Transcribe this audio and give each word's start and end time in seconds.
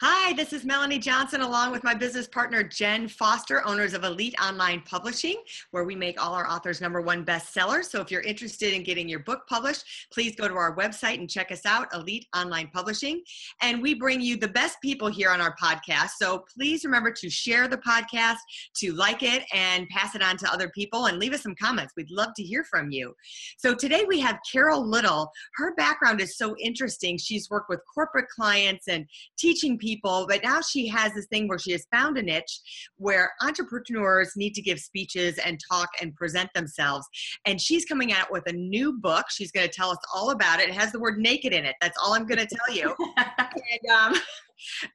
Hi, 0.00 0.32
this 0.32 0.52
is 0.52 0.64
Melanie 0.64 0.98
Johnson 0.98 1.42
along 1.42 1.70
with 1.70 1.84
my 1.84 1.94
business 1.94 2.26
partner 2.26 2.64
Jenn 2.64 3.06
Foster, 3.06 3.64
owners 3.64 3.94
of 3.94 4.02
Elite 4.02 4.34
Online 4.42 4.82
Publishing, 4.84 5.36
where 5.70 5.84
we 5.84 5.94
make 5.94 6.20
all 6.20 6.34
our 6.34 6.50
authors 6.50 6.80
number 6.80 7.00
one 7.00 7.24
bestsellers. 7.24 7.84
So 7.84 8.00
if 8.00 8.10
you're 8.10 8.22
interested 8.22 8.74
in 8.74 8.82
getting 8.82 9.08
your 9.08 9.20
book 9.20 9.42
published, 9.48 9.84
please 10.12 10.34
go 10.34 10.48
to 10.48 10.54
our 10.54 10.74
website 10.76 11.20
and 11.20 11.30
check 11.30 11.52
us 11.52 11.64
out, 11.64 11.94
Elite 11.94 12.26
Online 12.34 12.68
Publishing. 12.74 13.22
And 13.62 13.80
we 13.80 13.94
bring 13.94 14.20
you 14.20 14.36
the 14.36 14.48
best 14.48 14.80
people 14.82 15.06
here 15.06 15.30
on 15.30 15.40
our 15.40 15.54
podcast. 15.62 16.10
So 16.18 16.44
please 16.52 16.84
remember 16.84 17.12
to 17.12 17.30
share 17.30 17.68
the 17.68 17.78
podcast, 17.78 18.38
to 18.78 18.92
like 18.94 19.22
it, 19.22 19.44
and 19.54 19.88
pass 19.90 20.16
it 20.16 20.22
on 20.22 20.36
to 20.38 20.52
other 20.52 20.70
people 20.70 21.06
and 21.06 21.20
leave 21.20 21.32
us 21.32 21.42
some 21.44 21.54
comments. 21.54 21.92
We'd 21.96 22.10
love 22.10 22.34
to 22.34 22.42
hear 22.42 22.64
from 22.64 22.90
you. 22.90 23.14
So 23.58 23.76
today 23.76 24.04
we 24.08 24.18
have 24.18 24.40
Carol 24.50 24.84
Little. 24.84 25.30
Her 25.54 25.72
background 25.76 26.20
is 26.20 26.36
so 26.36 26.56
interesting. 26.58 27.16
She's 27.16 27.48
worked 27.48 27.68
with 27.68 27.78
corporate 27.94 28.28
clients 28.28 28.88
and 28.88 29.06
teaching 29.38 29.78
people, 29.78 29.83
but 30.02 30.42
now 30.42 30.60
she 30.60 30.88
has 30.88 31.12
this 31.12 31.26
thing 31.26 31.48
where 31.48 31.58
she 31.58 31.72
has 31.72 31.86
found 31.92 32.16
a 32.18 32.22
niche 32.22 32.60
where 32.96 33.32
entrepreneurs 33.42 34.32
need 34.36 34.54
to 34.54 34.62
give 34.62 34.78
speeches 34.78 35.38
and 35.38 35.58
talk 35.70 35.88
and 36.00 36.14
present 36.14 36.50
themselves. 36.54 37.06
And 37.46 37.60
she's 37.60 37.84
coming 37.84 38.12
out 38.12 38.30
with 38.30 38.46
a 38.46 38.52
new 38.52 38.94
book. 38.94 39.26
She's 39.30 39.52
going 39.52 39.68
to 39.68 39.72
tell 39.72 39.90
us 39.90 39.98
all 40.14 40.30
about 40.30 40.60
it. 40.60 40.68
It 40.68 40.74
has 40.74 40.92
the 40.92 41.00
word 41.00 41.18
naked 41.18 41.52
in 41.52 41.64
it. 41.64 41.76
That's 41.80 41.98
all 42.02 42.14
I'm 42.14 42.26
going 42.26 42.46
to 42.46 42.46
tell 42.46 42.74
you. 42.74 42.94
and, 43.16 43.90
um, 43.90 44.14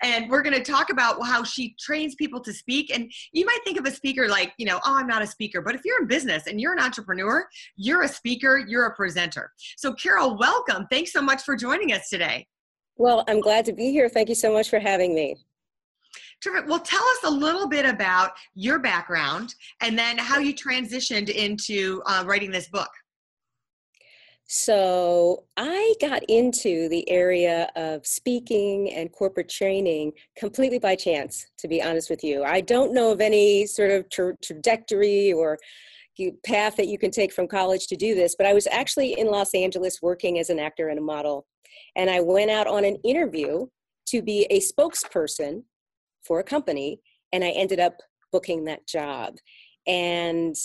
and 0.01 0.29
we're 0.29 0.41
going 0.41 0.55
to 0.55 0.71
talk 0.71 0.89
about 0.89 1.23
how 1.25 1.43
she 1.43 1.75
trains 1.79 2.15
people 2.15 2.39
to 2.39 2.53
speak 2.53 2.95
and 2.95 3.11
you 3.31 3.45
might 3.45 3.59
think 3.63 3.77
of 3.77 3.85
a 3.85 3.91
speaker 3.91 4.27
like 4.27 4.53
you 4.57 4.65
know 4.65 4.79
oh 4.85 4.95
i'm 4.95 5.07
not 5.07 5.21
a 5.21 5.27
speaker 5.27 5.61
but 5.61 5.75
if 5.75 5.81
you're 5.83 6.01
in 6.01 6.07
business 6.07 6.47
and 6.47 6.59
you're 6.61 6.73
an 6.73 6.79
entrepreneur 6.79 7.47
you're 7.75 8.03
a 8.03 8.07
speaker 8.07 8.63
you're 8.67 8.85
a 8.85 8.95
presenter 8.95 9.51
so 9.77 9.93
carol 9.93 10.37
welcome 10.37 10.87
thanks 10.89 11.11
so 11.11 11.21
much 11.21 11.43
for 11.43 11.55
joining 11.55 11.93
us 11.93 12.09
today 12.09 12.47
well, 12.99 13.23
I'm 13.27 13.39
glad 13.39 13.65
to 13.65 13.73
be 13.73 13.91
here. 13.91 14.09
Thank 14.09 14.29
you 14.29 14.35
so 14.35 14.53
much 14.53 14.69
for 14.69 14.77
having 14.77 15.15
me. 15.15 15.37
Terrific. 16.43 16.69
Well, 16.69 16.79
tell 16.79 17.03
us 17.03 17.19
a 17.23 17.31
little 17.31 17.67
bit 17.67 17.85
about 17.85 18.31
your 18.53 18.79
background 18.79 19.55
and 19.81 19.97
then 19.97 20.17
how 20.17 20.39
you 20.39 20.53
transitioned 20.53 21.29
into 21.29 22.01
uh, 22.05 22.23
writing 22.27 22.51
this 22.51 22.67
book. 22.67 22.89
So, 24.51 25.43
I 25.57 25.93
got 26.01 26.23
into 26.27 26.89
the 26.89 27.07
area 27.07 27.69
of 27.75 28.05
speaking 28.05 28.91
and 28.93 29.11
corporate 29.11 29.47
training 29.47 30.13
completely 30.35 30.79
by 30.79 30.95
chance, 30.95 31.45
to 31.59 31.67
be 31.67 31.83
honest 31.83 32.09
with 32.09 32.23
you. 32.23 32.43
I 32.43 32.61
don't 32.61 32.91
know 32.91 33.11
of 33.11 33.21
any 33.21 33.67
sort 33.67 33.91
of 33.91 34.09
tra- 34.09 34.37
trajectory 34.43 35.31
or 35.31 35.59
path 36.45 36.75
that 36.77 36.87
you 36.87 36.97
can 36.97 37.11
take 37.11 37.33
from 37.33 37.47
college 37.47 37.87
to 37.87 37.95
do 37.95 38.15
this, 38.15 38.35
but 38.37 38.47
I 38.47 38.53
was 38.53 38.67
actually 38.71 39.19
in 39.19 39.27
Los 39.27 39.53
Angeles 39.53 40.01
working 40.01 40.39
as 40.39 40.49
an 40.49 40.59
actor 40.59 40.89
and 40.89 40.99
a 40.99 41.01
model 41.01 41.45
and 41.95 42.09
I 42.09 42.21
went 42.21 42.51
out 42.51 42.67
on 42.67 42.85
an 42.85 42.97
interview 43.03 43.67
to 44.07 44.21
be 44.21 44.45
a 44.49 44.59
spokesperson 44.59 45.63
for 46.23 46.39
a 46.39 46.43
company, 46.43 46.99
and 47.31 47.43
I 47.43 47.49
ended 47.49 47.79
up 47.79 47.97
booking 48.31 48.65
that 48.65 48.87
job. 48.87 49.35
And 49.87 50.55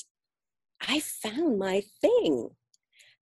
I 0.87 1.01
found 1.01 1.59
my 1.59 1.83
thing. 2.01 2.51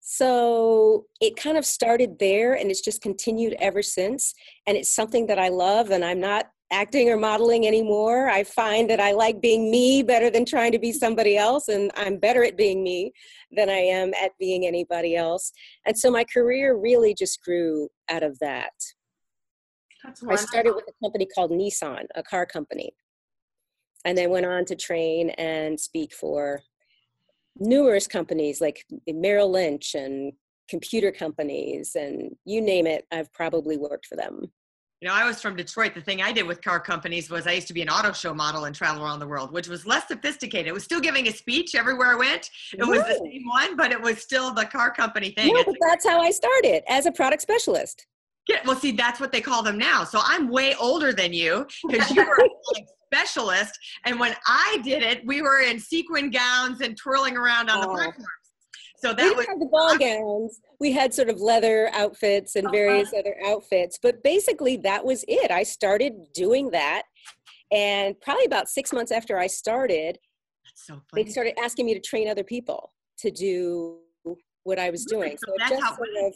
So 0.00 1.06
it 1.20 1.36
kind 1.36 1.56
of 1.56 1.64
started 1.64 2.18
there 2.18 2.54
and 2.54 2.70
it's 2.70 2.80
just 2.80 3.02
continued 3.02 3.54
ever 3.60 3.82
since. 3.82 4.34
And 4.66 4.76
it's 4.76 4.92
something 4.92 5.26
that 5.26 5.38
I 5.38 5.48
love, 5.48 5.90
and 5.90 6.04
I'm 6.04 6.20
not 6.20 6.46
acting 6.72 7.10
or 7.10 7.16
modeling 7.16 7.66
anymore. 7.66 8.28
I 8.28 8.42
find 8.44 8.88
that 8.90 8.98
I 8.98 9.12
like 9.12 9.40
being 9.40 9.70
me 9.70 10.02
better 10.02 10.30
than 10.30 10.44
trying 10.44 10.72
to 10.72 10.78
be 10.78 10.92
somebody 10.92 11.36
else, 11.36 11.68
and 11.68 11.90
I'm 11.94 12.18
better 12.18 12.42
at 12.42 12.56
being 12.56 12.82
me 12.82 13.12
than 13.52 13.68
I 13.68 13.78
am 13.78 14.12
at 14.14 14.32
being 14.38 14.66
anybody 14.66 15.14
else. 15.14 15.52
And 15.86 15.96
so 15.96 16.10
my 16.10 16.24
career 16.24 16.76
really 16.76 17.14
just 17.14 17.42
grew 17.44 17.88
out 18.08 18.22
of 18.22 18.38
that. 18.40 18.72
I 20.28 20.34
started 20.34 20.74
with 20.74 20.84
a 20.88 21.04
company 21.04 21.28
called 21.32 21.52
Nissan, 21.52 22.06
a 22.16 22.22
car 22.22 22.46
company, 22.46 22.92
and 24.04 24.18
then 24.18 24.30
went 24.30 24.46
on 24.46 24.64
to 24.64 24.74
train 24.74 25.30
and 25.30 25.78
speak 25.78 26.12
for 26.12 26.62
numerous 27.56 28.06
companies 28.06 28.60
like 28.60 28.84
Merrill 29.06 29.50
Lynch 29.50 29.94
and 29.94 30.32
computer 30.68 31.12
companies 31.12 31.94
and 31.94 32.34
you 32.44 32.60
name 32.60 32.86
it, 32.86 33.06
I've 33.12 33.32
probably 33.32 33.76
worked 33.76 34.06
for 34.06 34.16
them 34.16 34.50
you 35.02 35.08
know, 35.08 35.14
I 35.14 35.26
was 35.26 35.42
from 35.42 35.56
Detroit. 35.56 35.94
The 35.96 36.00
thing 36.00 36.22
I 36.22 36.30
did 36.30 36.46
with 36.46 36.62
car 36.62 36.78
companies 36.78 37.28
was 37.28 37.48
I 37.48 37.52
used 37.54 37.66
to 37.66 37.74
be 37.74 37.82
an 37.82 37.88
auto 37.88 38.12
show 38.12 38.32
model 38.32 38.66
and 38.66 38.74
travel 38.74 39.02
around 39.02 39.18
the 39.18 39.26
world, 39.26 39.50
which 39.50 39.66
was 39.66 39.84
less 39.84 40.06
sophisticated. 40.06 40.68
It 40.68 40.72
was 40.72 40.84
still 40.84 41.00
giving 41.00 41.26
a 41.26 41.32
speech 41.32 41.74
everywhere 41.74 42.12
I 42.12 42.14
went. 42.14 42.48
It 42.72 42.86
was 42.86 43.00
the 43.00 43.20
same 43.24 43.42
one, 43.48 43.76
but 43.76 43.90
it 43.90 44.00
was 44.00 44.22
still 44.22 44.54
the 44.54 44.64
car 44.64 44.94
company 44.94 45.30
thing. 45.30 45.52
But 45.66 45.74
that's 45.80 46.06
how 46.06 46.20
I 46.20 46.30
started 46.30 46.84
as 46.88 47.06
a 47.06 47.10
product 47.10 47.42
specialist. 47.42 48.06
Yeah, 48.48 48.60
well, 48.64 48.76
see, 48.76 48.92
that's 48.92 49.18
what 49.18 49.32
they 49.32 49.40
call 49.40 49.64
them 49.64 49.76
now. 49.76 50.04
So 50.04 50.20
I'm 50.22 50.48
way 50.48 50.76
older 50.76 51.12
than 51.12 51.32
you 51.32 51.66
because 51.88 52.08
you 52.12 52.24
were 52.24 52.38
a 52.38 52.80
specialist. 53.12 53.76
And 54.04 54.20
when 54.20 54.36
I 54.46 54.78
did 54.84 55.02
it, 55.02 55.26
we 55.26 55.42
were 55.42 55.62
in 55.62 55.80
sequin 55.80 56.30
gowns 56.30 56.80
and 56.80 56.96
twirling 56.96 57.36
around 57.36 57.70
on 57.70 57.78
oh. 57.78 57.80
the 57.80 57.88
platforms. 57.88 58.26
So 58.98 59.12
that 59.12 59.24
we 59.24 59.34
was 59.34 59.46
had 59.46 59.58
the 59.58 59.66
ball 59.66 59.98
gowns. 59.98 60.60
We 60.82 60.90
had 60.90 61.14
sort 61.14 61.28
of 61.28 61.40
leather 61.40 61.90
outfits 61.94 62.56
and 62.56 62.66
uh-huh. 62.66 62.76
various 62.76 63.08
uh-huh. 63.08 63.20
other 63.20 63.36
outfits, 63.46 63.98
but 64.02 64.22
basically 64.24 64.76
that 64.78 65.04
was 65.04 65.24
it. 65.28 65.50
I 65.50 65.62
started 65.62 66.12
doing 66.34 66.70
that, 66.70 67.04
and 67.70 68.20
probably 68.20 68.46
about 68.46 68.68
six 68.68 68.92
months 68.92 69.12
after 69.12 69.38
I 69.38 69.46
started, 69.46 70.18
so 70.74 71.00
they 71.14 71.24
started 71.26 71.54
asking 71.62 71.86
me 71.86 71.94
to 71.94 72.00
train 72.00 72.28
other 72.28 72.42
people 72.42 72.90
to 73.18 73.30
do 73.30 73.98
what 74.64 74.78
I 74.78 74.90
was 74.90 75.04
doing. 75.04 75.36
So, 75.38 75.52
so 75.52 75.54
it 75.54 75.68
just 75.68 75.96
sort 75.96 76.08
of 76.26 76.32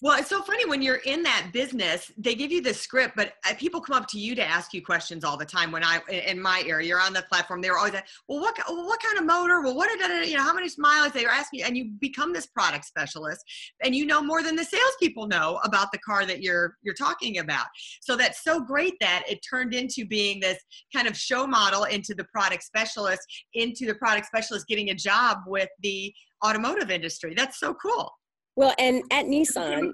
well, 0.00 0.16
it's 0.16 0.28
so 0.28 0.40
funny 0.42 0.64
when 0.64 0.80
you're 0.80 1.00
in 1.06 1.24
that 1.24 1.50
business, 1.52 2.12
they 2.16 2.36
give 2.36 2.52
you 2.52 2.62
the 2.62 2.72
script, 2.72 3.16
but 3.16 3.32
uh, 3.44 3.54
people 3.58 3.80
come 3.80 3.96
up 3.96 4.06
to 4.08 4.18
you 4.18 4.36
to 4.36 4.44
ask 4.44 4.72
you 4.72 4.80
questions 4.80 5.24
all 5.24 5.36
the 5.36 5.44
time. 5.44 5.72
When 5.72 5.82
I, 5.82 5.98
in 6.08 6.40
my 6.40 6.62
area, 6.66 6.86
you're 6.86 7.00
on 7.00 7.12
the 7.12 7.22
platform, 7.22 7.60
they're 7.60 7.76
always 7.76 7.94
like, 7.94 8.06
well, 8.28 8.38
what, 8.38 8.56
what 8.68 9.02
kind 9.02 9.18
of 9.18 9.24
motor? 9.24 9.60
Well, 9.60 9.74
what, 9.74 9.90
you 10.24 10.36
know, 10.36 10.42
how 10.42 10.54
many 10.54 10.68
miles? 10.78 11.12
they 11.12 11.24
are 11.24 11.32
asking 11.32 11.60
you, 11.60 11.66
and 11.66 11.76
you 11.76 11.90
become 12.00 12.32
this 12.32 12.46
product 12.46 12.84
specialist 12.84 13.44
and 13.82 13.92
you 13.92 14.06
know 14.06 14.22
more 14.22 14.40
than 14.42 14.54
the 14.54 14.64
salespeople 14.64 15.26
know 15.26 15.58
about 15.64 15.90
the 15.90 15.98
car 15.98 16.24
that 16.26 16.42
you're, 16.42 16.76
you're 16.82 16.94
talking 16.94 17.38
about. 17.38 17.66
So 18.00 18.14
that's 18.14 18.44
so 18.44 18.60
great 18.60 18.94
that 19.00 19.24
it 19.28 19.40
turned 19.48 19.74
into 19.74 20.06
being 20.06 20.38
this 20.38 20.58
kind 20.94 21.08
of 21.08 21.16
show 21.16 21.44
model 21.44 21.84
into 21.84 22.14
the 22.14 22.24
product 22.24 22.62
specialist, 22.62 23.22
into 23.54 23.84
the 23.84 23.96
product 23.96 24.26
specialist 24.26 24.68
getting 24.68 24.90
a 24.90 24.94
job 24.94 25.38
with 25.46 25.68
the 25.82 26.14
automotive 26.46 26.90
industry. 26.90 27.34
That's 27.36 27.58
so 27.58 27.74
cool. 27.74 28.12
Well, 28.58 28.74
and 28.76 29.04
at 29.12 29.26
Nissan, 29.26 29.92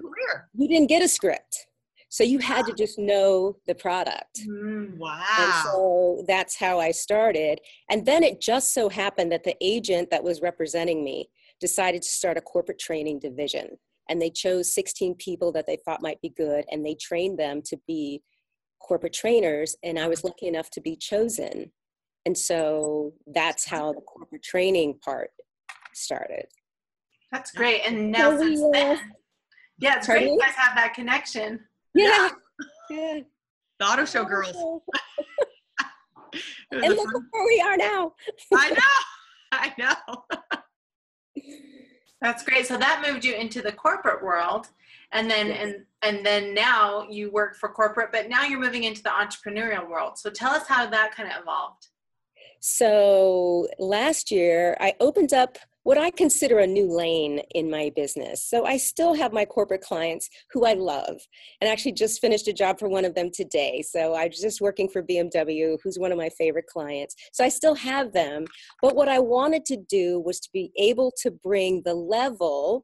you 0.55 0.67
didn't 0.67 0.87
get 0.87 1.03
a 1.03 1.07
script. 1.07 1.67
So 2.09 2.23
you 2.23 2.39
had 2.39 2.65
to 2.65 2.73
just 2.73 2.97
know 2.97 3.57
the 3.67 3.75
product. 3.75 4.39
Mm, 4.49 4.97
wow. 4.97 5.23
And 5.37 5.53
so 5.65 6.23
that's 6.27 6.55
how 6.55 6.79
I 6.79 6.89
started. 6.89 7.59
And 7.91 8.07
then 8.07 8.23
it 8.23 8.41
just 8.41 8.73
so 8.73 8.89
happened 8.89 9.31
that 9.31 9.43
the 9.43 9.55
agent 9.61 10.09
that 10.09 10.23
was 10.23 10.41
representing 10.41 11.03
me 11.03 11.29
decided 11.59 12.01
to 12.01 12.09
start 12.09 12.37
a 12.37 12.41
corporate 12.41 12.79
training 12.79 13.19
division. 13.19 13.67
And 14.09 14.19
they 14.19 14.31
chose 14.31 14.73
16 14.73 15.13
people 15.19 15.51
that 15.51 15.67
they 15.67 15.77
thought 15.85 16.01
might 16.01 16.19
be 16.21 16.29
good 16.29 16.65
and 16.71 16.83
they 16.83 16.95
trained 16.95 17.37
them 17.37 17.61
to 17.65 17.77
be 17.85 18.23
corporate 18.81 19.13
trainers. 19.13 19.75
And 19.83 19.99
I 19.99 20.07
was 20.07 20.23
lucky 20.23 20.47
enough 20.47 20.71
to 20.71 20.81
be 20.81 20.95
chosen. 20.95 21.71
And 22.25 22.35
so 22.35 23.13
that's 23.27 23.67
how 23.67 23.93
the 23.93 24.01
corporate 24.01 24.41
training 24.41 24.97
part 25.03 25.29
started. 25.93 26.47
That's 27.35 27.51
great. 27.51 27.81
And 27.85 28.13
now 28.13 28.37
since 28.37 28.61
then, 28.71 28.97
yeah, 29.77 29.97
it's 29.97 30.07
great 30.07 30.31
you 30.31 30.39
guys 30.39 30.53
have 30.55 30.73
that 30.77 30.93
connection. 30.93 31.59
Yeah. 31.93 32.29
yeah. 32.89 33.19
The 33.77 33.85
auto 33.85 34.05
show 34.05 34.23
girls. 34.23 34.55
and 36.71 36.95
look 36.95 37.13
where 37.31 37.45
we 37.45 37.59
are 37.59 37.75
now. 37.75 38.13
I 38.53 38.69
know. 38.69 38.77
I 39.51 39.73
know. 39.77 40.23
That's 42.21 42.41
great. 42.45 42.67
So 42.67 42.77
that 42.77 43.03
moved 43.05 43.25
you 43.25 43.35
into 43.35 43.61
the 43.61 43.73
corporate 43.73 44.23
world. 44.23 44.69
And 45.11 45.29
then 45.29 45.51
and 45.51 45.83
and 46.03 46.25
then 46.25 46.53
now 46.53 47.05
you 47.09 47.33
work 47.33 47.57
for 47.57 47.67
corporate, 47.67 48.13
but 48.13 48.29
now 48.29 48.45
you're 48.45 48.61
moving 48.61 48.85
into 48.85 49.03
the 49.03 49.09
entrepreneurial 49.09 49.89
world. 49.89 50.17
So 50.17 50.29
tell 50.29 50.51
us 50.51 50.65
how 50.69 50.89
that 50.89 51.13
kind 51.13 51.29
of 51.29 51.41
evolved. 51.41 51.87
So 52.61 53.67
last 53.77 54.31
year 54.31 54.77
I 54.79 54.93
opened 55.01 55.33
up 55.33 55.57
what 55.85 55.99
I 55.99 56.09
consider 56.09 56.57
a 56.57 56.65
new 56.67 56.91
lane 56.91 57.41
in 57.53 57.69
my 57.69 57.91
business. 57.95 58.43
So 58.43 58.65
I 58.65 58.75
still 58.75 59.13
have 59.13 59.31
my 59.31 59.45
corporate 59.45 59.81
clients 59.81 60.27
who 60.51 60.65
I 60.65 60.73
love, 60.73 61.15
and 61.61 61.69
actually 61.69 61.91
just 61.91 62.19
finished 62.19 62.47
a 62.47 62.53
job 62.53 62.79
for 62.79 62.89
one 62.89 63.05
of 63.05 63.13
them 63.13 63.29
today. 63.31 63.83
So 63.87 64.15
I 64.15 64.25
was 64.25 64.41
just 64.41 64.61
working 64.61 64.89
for 64.89 65.03
BMW, 65.03 65.77
who's 65.83 65.99
one 65.99 66.11
of 66.11 66.17
my 66.17 66.29
favorite 66.29 66.65
clients. 66.65 67.15
So 67.33 67.43
I 67.43 67.49
still 67.49 67.75
have 67.75 68.13
them, 68.13 68.45
but 68.81 68.95
what 68.95 69.07
I 69.07 69.19
wanted 69.19 69.63
to 69.65 69.77
do 69.77 70.19
was 70.19 70.39
to 70.39 70.49
be 70.51 70.71
able 70.75 71.13
to 71.21 71.29
bring 71.29 71.83
the 71.85 71.93
level 71.93 72.83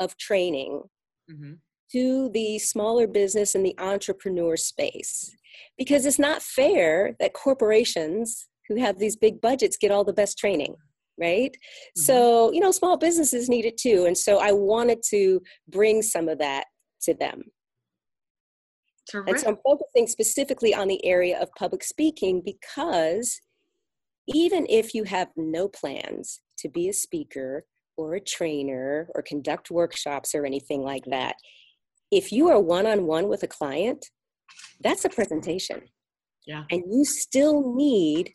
of 0.00 0.16
training 0.16 0.82
mm-hmm. 1.30 1.52
to 1.92 2.30
the 2.30 2.58
smaller 2.58 3.06
business 3.06 3.54
and 3.54 3.64
the 3.64 3.78
entrepreneur 3.78 4.56
space. 4.56 5.36
Because 5.76 6.04
it's 6.04 6.18
not 6.18 6.42
fair 6.42 7.14
that 7.20 7.32
corporations 7.32 8.48
who 8.66 8.80
have 8.80 8.98
these 8.98 9.14
big 9.14 9.40
budgets 9.40 9.76
get 9.76 9.92
all 9.92 10.02
the 10.02 10.12
best 10.12 10.36
training 10.36 10.74
right? 11.18 11.52
Mm-hmm. 11.52 12.00
So, 12.02 12.52
you 12.52 12.60
know, 12.60 12.70
small 12.70 12.96
businesses 12.96 13.48
need 13.48 13.64
it 13.64 13.76
too. 13.76 14.06
And 14.06 14.16
so 14.16 14.38
I 14.38 14.52
wanted 14.52 15.02
to 15.10 15.40
bring 15.68 16.02
some 16.02 16.28
of 16.28 16.38
that 16.38 16.64
to 17.02 17.14
them. 17.14 17.42
Terrific. 19.10 19.30
And 19.30 19.40
so 19.40 19.48
I'm 19.48 19.58
focusing 19.64 20.06
specifically 20.06 20.74
on 20.74 20.88
the 20.88 21.04
area 21.04 21.40
of 21.40 21.48
public 21.58 21.82
speaking 21.82 22.42
because 22.44 23.40
even 24.26 24.66
if 24.68 24.94
you 24.94 25.04
have 25.04 25.28
no 25.36 25.68
plans 25.68 26.40
to 26.58 26.68
be 26.68 26.88
a 26.88 26.92
speaker 26.92 27.64
or 27.96 28.14
a 28.14 28.20
trainer 28.20 29.08
or 29.14 29.22
conduct 29.22 29.70
workshops 29.70 30.34
or 30.34 30.44
anything 30.44 30.82
like 30.82 31.04
that, 31.06 31.36
if 32.10 32.32
you 32.32 32.48
are 32.48 32.60
one 32.60 32.86
on 32.86 33.06
one 33.06 33.28
with 33.28 33.42
a 33.42 33.48
client, 33.48 34.06
that's 34.82 35.04
a 35.04 35.08
presentation. 35.08 35.82
Yeah. 36.46 36.64
And 36.70 36.82
you 36.90 37.04
still 37.04 37.74
need 37.74 38.32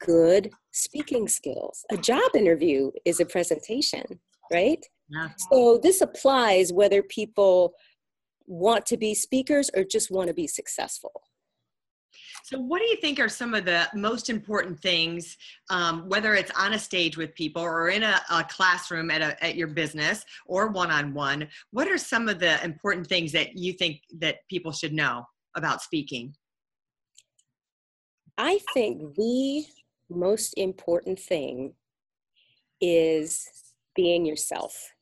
good 0.00 0.50
speaking 0.72 1.28
skills. 1.28 1.84
A 1.90 1.96
job 1.96 2.30
interview 2.34 2.90
is 3.04 3.20
a 3.20 3.26
presentation, 3.26 4.04
right? 4.52 4.84
Yeah. 5.10 5.28
So 5.50 5.78
this 5.82 6.00
applies 6.00 6.72
whether 6.72 7.02
people 7.02 7.74
want 8.46 8.86
to 8.86 8.96
be 8.96 9.14
speakers 9.14 9.70
or 9.74 9.84
just 9.84 10.10
want 10.10 10.28
to 10.28 10.34
be 10.34 10.46
successful. 10.46 11.22
So, 12.44 12.58
what 12.58 12.80
do 12.80 12.86
you 12.86 12.96
think 12.96 13.20
are 13.20 13.28
some 13.28 13.52
of 13.52 13.66
the 13.66 13.86
most 13.94 14.30
important 14.30 14.80
things, 14.80 15.36
um, 15.68 16.08
whether 16.08 16.34
it's 16.34 16.50
on 16.52 16.72
a 16.72 16.78
stage 16.78 17.16
with 17.16 17.34
people 17.34 17.62
or 17.62 17.90
in 17.90 18.02
a, 18.02 18.20
a 18.30 18.44
classroom 18.44 19.10
at, 19.10 19.20
a, 19.20 19.44
at 19.44 19.54
your 19.54 19.68
business 19.68 20.24
or 20.46 20.68
one 20.68 20.90
on 20.90 21.12
one? 21.12 21.48
What 21.72 21.88
are 21.88 21.98
some 21.98 22.28
of 22.28 22.38
the 22.38 22.62
important 22.64 23.06
things 23.06 23.32
that 23.32 23.58
you 23.58 23.74
think 23.74 24.00
that 24.18 24.36
people 24.48 24.72
should 24.72 24.94
know 24.94 25.26
about 25.56 25.82
speaking? 25.82 26.34
I 28.38 28.60
think 28.72 29.14
the 29.16 29.64
most 30.10 30.54
important 30.56 31.18
thing 31.18 31.74
is 32.80 33.46
being 33.94 34.24
yourself. 34.24 34.92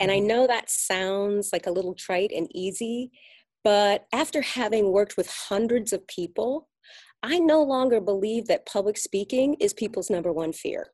And 0.00 0.10
I 0.10 0.18
mm-hmm. 0.18 0.26
know 0.26 0.46
that 0.46 0.70
sounds 0.70 1.50
like 1.52 1.66
a 1.66 1.70
little 1.70 1.94
trite 1.94 2.32
and 2.34 2.48
easy, 2.54 3.10
but 3.64 4.06
after 4.12 4.42
having 4.42 4.90
worked 4.92 5.16
with 5.16 5.30
hundreds 5.48 5.92
of 5.92 6.06
people, 6.06 6.68
I 7.22 7.38
no 7.38 7.62
longer 7.62 8.00
believe 8.00 8.46
that 8.46 8.66
public 8.66 8.98
speaking 8.98 9.54
is 9.60 9.72
people's 9.72 10.10
number 10.10 10.32
one 10.32 10.52
fear. 10.52 10.88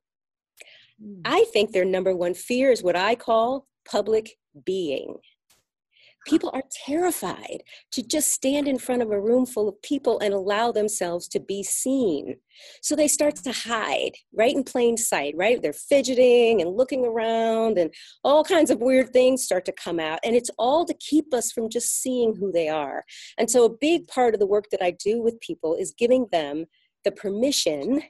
Mm. 1.02 1.22
I 1.24 1.46
think 1.52 1.72
their 1.72 1.86
number 1.86 2.14
one 2.14 2.34
fear 2.34 2.70
is 2.70 2.82
what 2.82 2.96
I 2.96 3.14
call 3.14 3.66
public 3.90 4.36
being. 4.64 5.16
People 6.26 6.50
are 6.52 6.62
terrified 6.86 7.62
to 7.92 8.02
just 8.02 8.30
stand 8.30 8.68
in 8.68 8.78
front 8.78 9.02
of 9.02 9.10
a 9.10 9.20
room 9.20 9.46
full 9.46 9.68
of 9.68 9.80
people 9.82 10.18
and 10.20 10.34
allow 10.34 10.72
themselves 10.72 11.26
to 11.28 11.40
be 11.40 11.62
seen. 11.62 12.36
So 12.82 12.94
they 12.94 13.08
start 13.08 13.36
to 13.36 13.52
hide 13.52 14.12
right 14.34 14.54
in 14.54 14.64
plain 14.64 14.96
sight, 14.96 15.34
right? 15.36 15.60
They're 15.62 15.72
fidgeting 15.72 16.60
and 16.60 16.76
looking 16.76 17.04
around, 17.04 17.78
and 17.78 17.92
all 18.24 18.44
kinds 18.44 18.70
of 18.70 18.80
weird 18.80 19.12
things 19.12 19.44
start 19.44 19.64
to 19.66 19.72
come 19.72 20.00
out. 20.00 20.18
And 20.24 20.34
it's 20.34 20.50
all 20.58 20.84
to 20.84 20.94
keep 20.94 21.32
us 21.32 21.52
from 21.52 21.70
just 21.70 22.02
seeing 22.02 22.34
who 22.34 22.52
they 22.52 22.68
are. 22.68 23.04
And 23.38 23.50
so, 23.50 23.64
a 23.64 23.76
big 23.80 24.08
part 24.08 24.34
of 24.34 24.40
the 24.40 24.46
work 24.46 24.66
that 24.70 24.82
I 24.82 24.90
do 24.90 25.22
with 25.22 25.40
people 25.40 25.74
is 25.74 25.94
giving 25.96 26.26
them 26.32 26.66
the 27.04 27.12
permission 27.12 28.02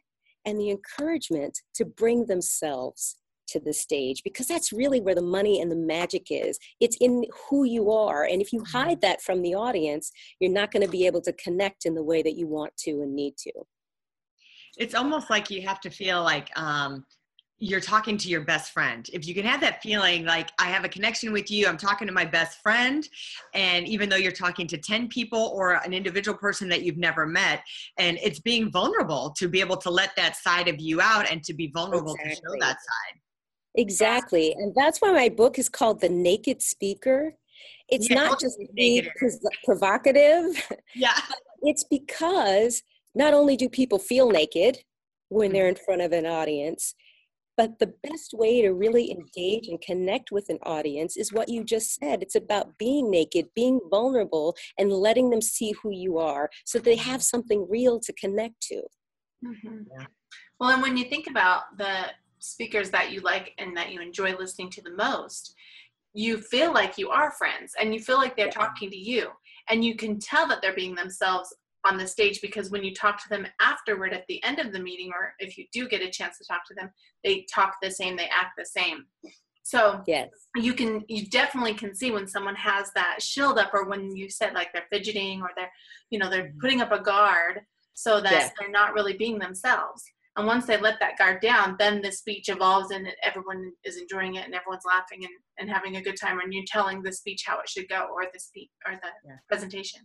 and 0.45 0.59
the 0.59 0.71
encouragement 0.71 1.61
to 1.75 1.85
bring 1.85 2.27
themselves 2.27 3.17
to 3.49 3.61
the 3.61 3.73
stage 3.73 4.23
because 4.23 4.47
that's 4.47 4.73
really 4.73 5.01
where 5.01 5.15
the 5.15 5.23
money 5.23 5.61
and 5.61 5.71
the 5.71 5.77
magic 5.77 6.29
is. 6.31 6.59
It's 6.81 6.97
in 7.01 7.25
who 7.49 7.65
you 7.65 7.91
are. 7.91 8.25
And 8.25 8.41
if 8.41 8.53
you 8.53 8.61
mm-hmm. 8.61 8.77
hide 8.77 9.01
that 9.01 9.23
from 9.23 9.43
the 9.43 9.55
audience, 9.55 10.13
you're 10.41 10.53
not 10.53 10.71
going 10.71 10.85
to 10.85 10.91
be 10.91 11.07
able 11.07 11.21
to 11.23 11.33
connect 11.33 11.87
in 11.87 11.95
the 11.95 12.03
way 12.03 12.23
that 12.23 12.37
you 12.37 12.47
want 12.47 12.77
to 12.79 12.91
and 12.91 13.15
need 13.15 13.37
to. 13.39 13.53
It's 14.77 14.95
almost 14.95 15.31
like 15.31 15.51
you 15.51 15.63
have 15.63 15.81
to 15.81 15.91
feel 15.91 16.23
like 16.23 16.57
um, 16.59 17.05
you're 17.59 17.81
talking 17.81 18.17
to 18.17 18.29
your 18.29 18.43
best 18.43 18.73
friend. 18.73 19.09
If 19.13 19.27
you 19.27 19.35
can 19.35 19.45
have 19.45 19.61
that 19.63 19.83
feeling 19.83 20.25
like 20.25 20.51
I 20.59 20.67
have 20.67 20.85
a 20.85 20.89
connection 20.89 21.33
with 21.33 21.51
you, 21.51 21.67
I'm 21.67 21.77
talking 21.77 22.07
to 22.07 22.13
my 22.13 22.25
best 22.25 22.63
friend, 22.63 23.07
and 23.55 23.87
even 23.89 24.09
though 24.09 24.17
you're 24.17 24.31
talking 24.31 24.67
to 24.69 24.79
10 24.79 25.09
people 25.09 25.53
or 25.55 25.75
an 25.85 25.93
individual 25.93 26.39
person 26.39 26.69
that 26.69 26.83
you've 26.83 26.99
never 26.99 27.27
met, 27.27 27.63
and 27.99 28.19
it's 28.23 28.39
being 28.39 28.71
vulnerable 28.71 29.35
to 29.39 29.49
be 29.49 29.61
able 29.61 29.77
to 29.79 29.91
let 29.91 30.15
that 30.17 30.37
side 30.37 30.69
of 30.69 30.79
you 30.79 31.01
out 31.01 31.29
and 31.31 31.43
to 31.45 31.55
be 31.55 31.69
vulnerable 31.69 32.15
exactly. 32.15 32.37
to 32.37 32.37
show 32.37 32.61
that 32.61 32.77
side. 32.77 33.21
Exactly. 33.79 34.53
And 34.59 34.75
that's 34.75 35.01
why 35.01 35.13
my 35.13 35.29
book 35.29 35.59
is 35.59 35.69
called 35.69 36.01
The 36.01 36.09
Naked 36.09 36.61
Speaker. 36.61 37.35
It's 37.89 38.11
yeah, 38.11 38.17
not 38.17 38.41
just 38.41 38.59
being 38.75 39.07
provocative. 39.65 40.45
Yeah. 40.95 41.19
It's 41.63 41.85
because 41.85 42.83
not 43.15 43.35
only 43.35 43.57
do 43.57 43.69
people 43.69 43.99
feel 43.99 44.31
naked 44.31 44.79
when 45.29 45.53
they're 45.53 45.65
mm-hmm. 45.65 45.79
in 45.79 45.85
front 45.85 46.03
of 46.03 46.13
an 46.13 46.27
audience, 46.27 46.95
but 47.57 47.79
the 47.79 47.93
best 48.03 48.35
way 48.35 48.63
to 48.63 48.71
really 48.71 49.11
engage 49.11 49.69
and 49.69 49.81
connect 49.81 50.33
with 50.33 50.49
an 50.49 50.59
audience 50.63 51.17
is 51.17 51.33
what 51.33 51.49
you 51.49 51.63
just 51.65 51.95
said. 51.95 52.23
It's 52.23 52.37
about 52.37 52.79
being 52.79 53.11
naked, 53.11 53.47
being 53.55 53.81
vulnerable, 53.91 54.57
and 54.79 54.93
letting 54.93 55.31
them 55.31 55.41
see 55.41 55.73
who 55.83 55.91
you 55.93 56.19
are 56.19 56.51
so 56.65 56.79
they 56.79 56.97
have 56.97 57.23
something 57.23 57.67
real 57.69 58.01
to 58.01 58.13
connect 58.15 58.61
to. 58.63 58.83
Mm-hmm. 59.45 59.79
Yeah. 59.91 60.07
Well, 60.59 60.71
and 60.71 60.83
when 60.83 60.97
you 60.97 61.05
think 61.09 61.29
about 61.29 61.77
the 61.77 62.07
speakers 62.41 62.91
that 62.91 63.13
you 63.13 63.21
like 63.21 63.53
and 63.59 63.77
that 63.77 63.93
you 63.93 64.01
enjoy 64.01 64.37
listening 64.37 64.71
to 64.71 64.83
the 64.83 64.95
most, 64.95 65.55
you 66.15 66.39
feel 66.39 66.73
like 66.73 66.99
you 66.99 67.11
are 67.11 67.31
friends 67.33 67.75
and 67.81 67.95
you 67.95 68.01
feel 68.01 68.17
like 68.17 68.37
they're 68.37 68.51
talking 68.51 68.91
to 68.91 68.97
you. 68.97 69.29
And 69.69 69.85
you 69.85 69.97
can 69.97 70.19
tell 70.19 70.49
that 70.49 70.63
they're 70.63 70.75
being 70.75 70.95
themselves 70.95 71.55
on 71.85 71.97
the 71.97 72.07
stage 72.07 72.41
because 72.41 72.71
when 72.71 72.83
you 72.83 72.95
talk 72.95 73.23
to 73.23 73.29
them 73.29 73.47
afterward 73.61 74.13
at 74.13 74.25
the 74.29 74.43
end 74.45 74.59
of 74.59 74.73
the 74.73 74.81
meeting, 74.81 75.11
or 75.15 75.35
if 75.39 75.57
you 75.57 75.67
do 75.73 75.89
get 75.89 76.03
a 76.03 76.11
chance 76.11 76.39
to 76.39 76.45
talk 76.45 76.67
to 76.67 76.75
them, 76.75 76.91
they 77.25 77.47
talk 77.53 77.77
the 77.83 77.91
same, 77.91 78.17
they 78.17 78.29
act 78.29 78.53
the 78.57 78.65
same. 78.65 79.05
So 79.63 80.03
yes, 80.07 80.31
you 80.57 80.73
can 80.73 81.05
you 81.09 81.27
definitely 81.27 81.75
can 81.75 81.95
see 81.95 82.11
when 82.11 82.27
someone 82.27 82.57
has 82.57 82.91
that 82.95 83.23
shield 83.23 83.59
up, 83.59 83.75
or 83.75 83.87
when 83.87 84.17
you 84.17 84.31
said 84.31 84.55
like 84.55 84.73
they're 84.73 84.87
fidgeting, 84.91 85.43
or 85.43 85.51
they're 85.55 85.71
you 86.09 86.19
know 86.19 86.31
they're 86.31 86.45
mm-hmm. 86.45 86.61
putting 86.61 86.81
up 86.81 86.91
a 86.91 87.03
guard 87.03 87.61
so 87.93 88.21
that 88.21 88.33
yes. 88.33 88.53
they're 88.59 88.71
not 88.71 88.95
really 88.95 89.13
being 89.13 89.39
themselves. 89.39 90.05
And 90.39 90.47
once 90.47 90.67
they 90.67 90.77
let 90.77 91.01
that 91.01 91.19
guard 91.19 91.41
down, 91.43 91.75
then 91.81 92.01
the 92.01 92.13
speech 92.13 92.49
evolves 92.49 92.93
and 92.93 93.09
everyone 93.25 93.73
is 93.85 93.97
enjoying 93.97 94.37
it 94.37 94.45
and 94.45 94.55
everyone's 94.55 94.85
laughing 94.87 95.25
and, 95.25 95.33
and 95.59 95.69
having 95.69 95.97
a 95.97 96.03
good 96.03 96.17
time 96.17 96.39
and 96.39 96.55
you're 96.55 96.63
telling 96.65 97.03
the 97.03 97.13
speech 97.13 97.43
how 97.45 97.59
it 97.59 97.69
should 97.69 97.89
go 97.89 98.07
or 98.15 98.23
the 98.33 98.39
speech 98.39 98.71
or 98.87 98.95
the 98.95 99.09
yeah. 99.27 99.35
presentation. 99.49 100.03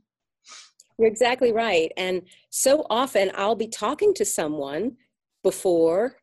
You're 0.98 1.08
exactly 1.08 1.54
right. 1.54 1.92
And 1.98 2.24
so 2.50 2.88
often 2.90 3.32
I'll 3.36 3.56
be 3.56 3.68
talking 3.68 4.12
to 4.16 4.26
someone 4.26 4.98
before 5.44 6.16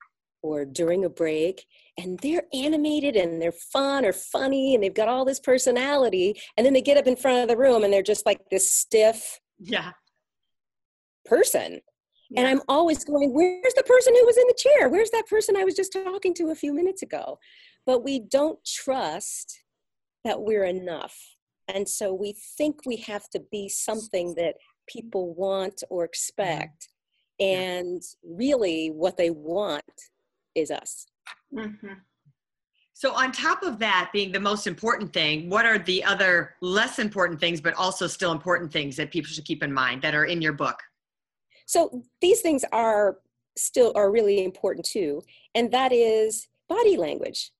or 0.42 0.64
during 0.64 1.04
a 1.04 1.08
break 1.08 1.64
and 1.96 2.18
they're 2.18 2.46
animated 2.52 3.14
and 3.14 3.40
they're 3.40 3.52
fun 3.52 4.04
or 4.04 4.12
funny 4.12 4.74
and 4.74 4.82
they've 4.82 4.92
got 4.92 5.08
all 5.08 5.24
this 5.24 5.38
personality 5.38 6.40
and 6.56 6.66
then 6.66 6.72
they 6.72 6.82
get 6.82 6.96
up 6.96 7.06
in 7.06 7.14
front 7.14 7.42
of 7.42 7.48
the 7.48 7.56
room 7.56 7.84
and 7.84 7.92
they're 7.92 8.02
just 8.02 8.24
like 8.26 8.40
this 8.50 8.72
stiff 8.72 9.38
yeah 9.58 9.90
person 11.26 11.78
and 12.36 12.46
I'm 12.46 12.60
always 12.68 13.04
going, 13.04 13.32
where's 13.34 13.74
the 13.74 13.82
person 13.82 14.14
who 14.14 14.24
was 14.24 14.36
in 14.36 14.46
the 14.46 14.58
chair? 14.58 14.88
Where's 14.88 15.10
that 15.10 15.26
person 15.28 15.56
I 15.56 15.64
was 15.64 15.74
just 15.74 15.92
talking 15.92 16.34
to 16.34 16.50
a 16.50 16.54
few 16.54 16.72
minutes 16.72 17.02
ago? 17.02 17.38
But 17.86 18.04
we 18.04 18.20
don't 18.20 18.58
trust 18.64 19.60
that 20.24 20.40
we're 20.40 20.64
enough. 20.64 21.16
And 21.68 21.88
so 21.88 22.12
we 22.12 22.34
think 22.56 22.80
we 22.86 22.96
have 22.96 23.28
to 23.30 23.42
be 23.50 23.68
something 23.68 24.34
that 24.36 24.56
people 24.88 25.34
want 25.34 25.82
or 25.90 26.02
mm-hmm. 26.02 26.10
expect. 26.10 26.88
And 27.38 28.02
really, 28.22 28.88
what 28.88 29.16
they 29.16 29.30
want 29.30 29.82
is 30.54 30.70
us. 30.70 31.06
Mm-hmm. 31.54 31.94
So, 32.92 33.14
on 33.14 33.32
top 33.32 33.62
of 33.62 33.78
that 33.78 34.10
being 34.12 34.30
the 34.30 34.40
most 34.40 34.66
important 34.66 35.14
thing, 35.14 35.48
what 35.48 35.64
are 35.64 35.78
the 35.78 36.04
other 36.04 36.56
less 36.60 36.98
important 36.98 37.40
things, 37.40 37.58
but 37.62 37.72
also 37.74 38.06
still 38.06 38.30
important 38.30 38.70
things 38.70 38.94
that 38.96 39.10
people 39.10 39.30
should 39.30 39.46
keep 39.46 39.62
in 39.62 39.72
mind 39.72 40.02
that 40.02 40.14
are 40.14 40.26
in 40.26 40.42
your 40.42 40.52
book? 40.52 40.78
So 41.70 42.02
these 42.20 42.40
things 42.40 42.64
are 42.72 43.18
still 43.56 43.92
are 43.94 44.10
really 44.10 44.42
important 44.42 44.84
too, 44.84 45.22
and 45.54 45.70
that 45.70 45.92
is 45.92 46.48
body 46.68 46.96
language. 46.96 47.52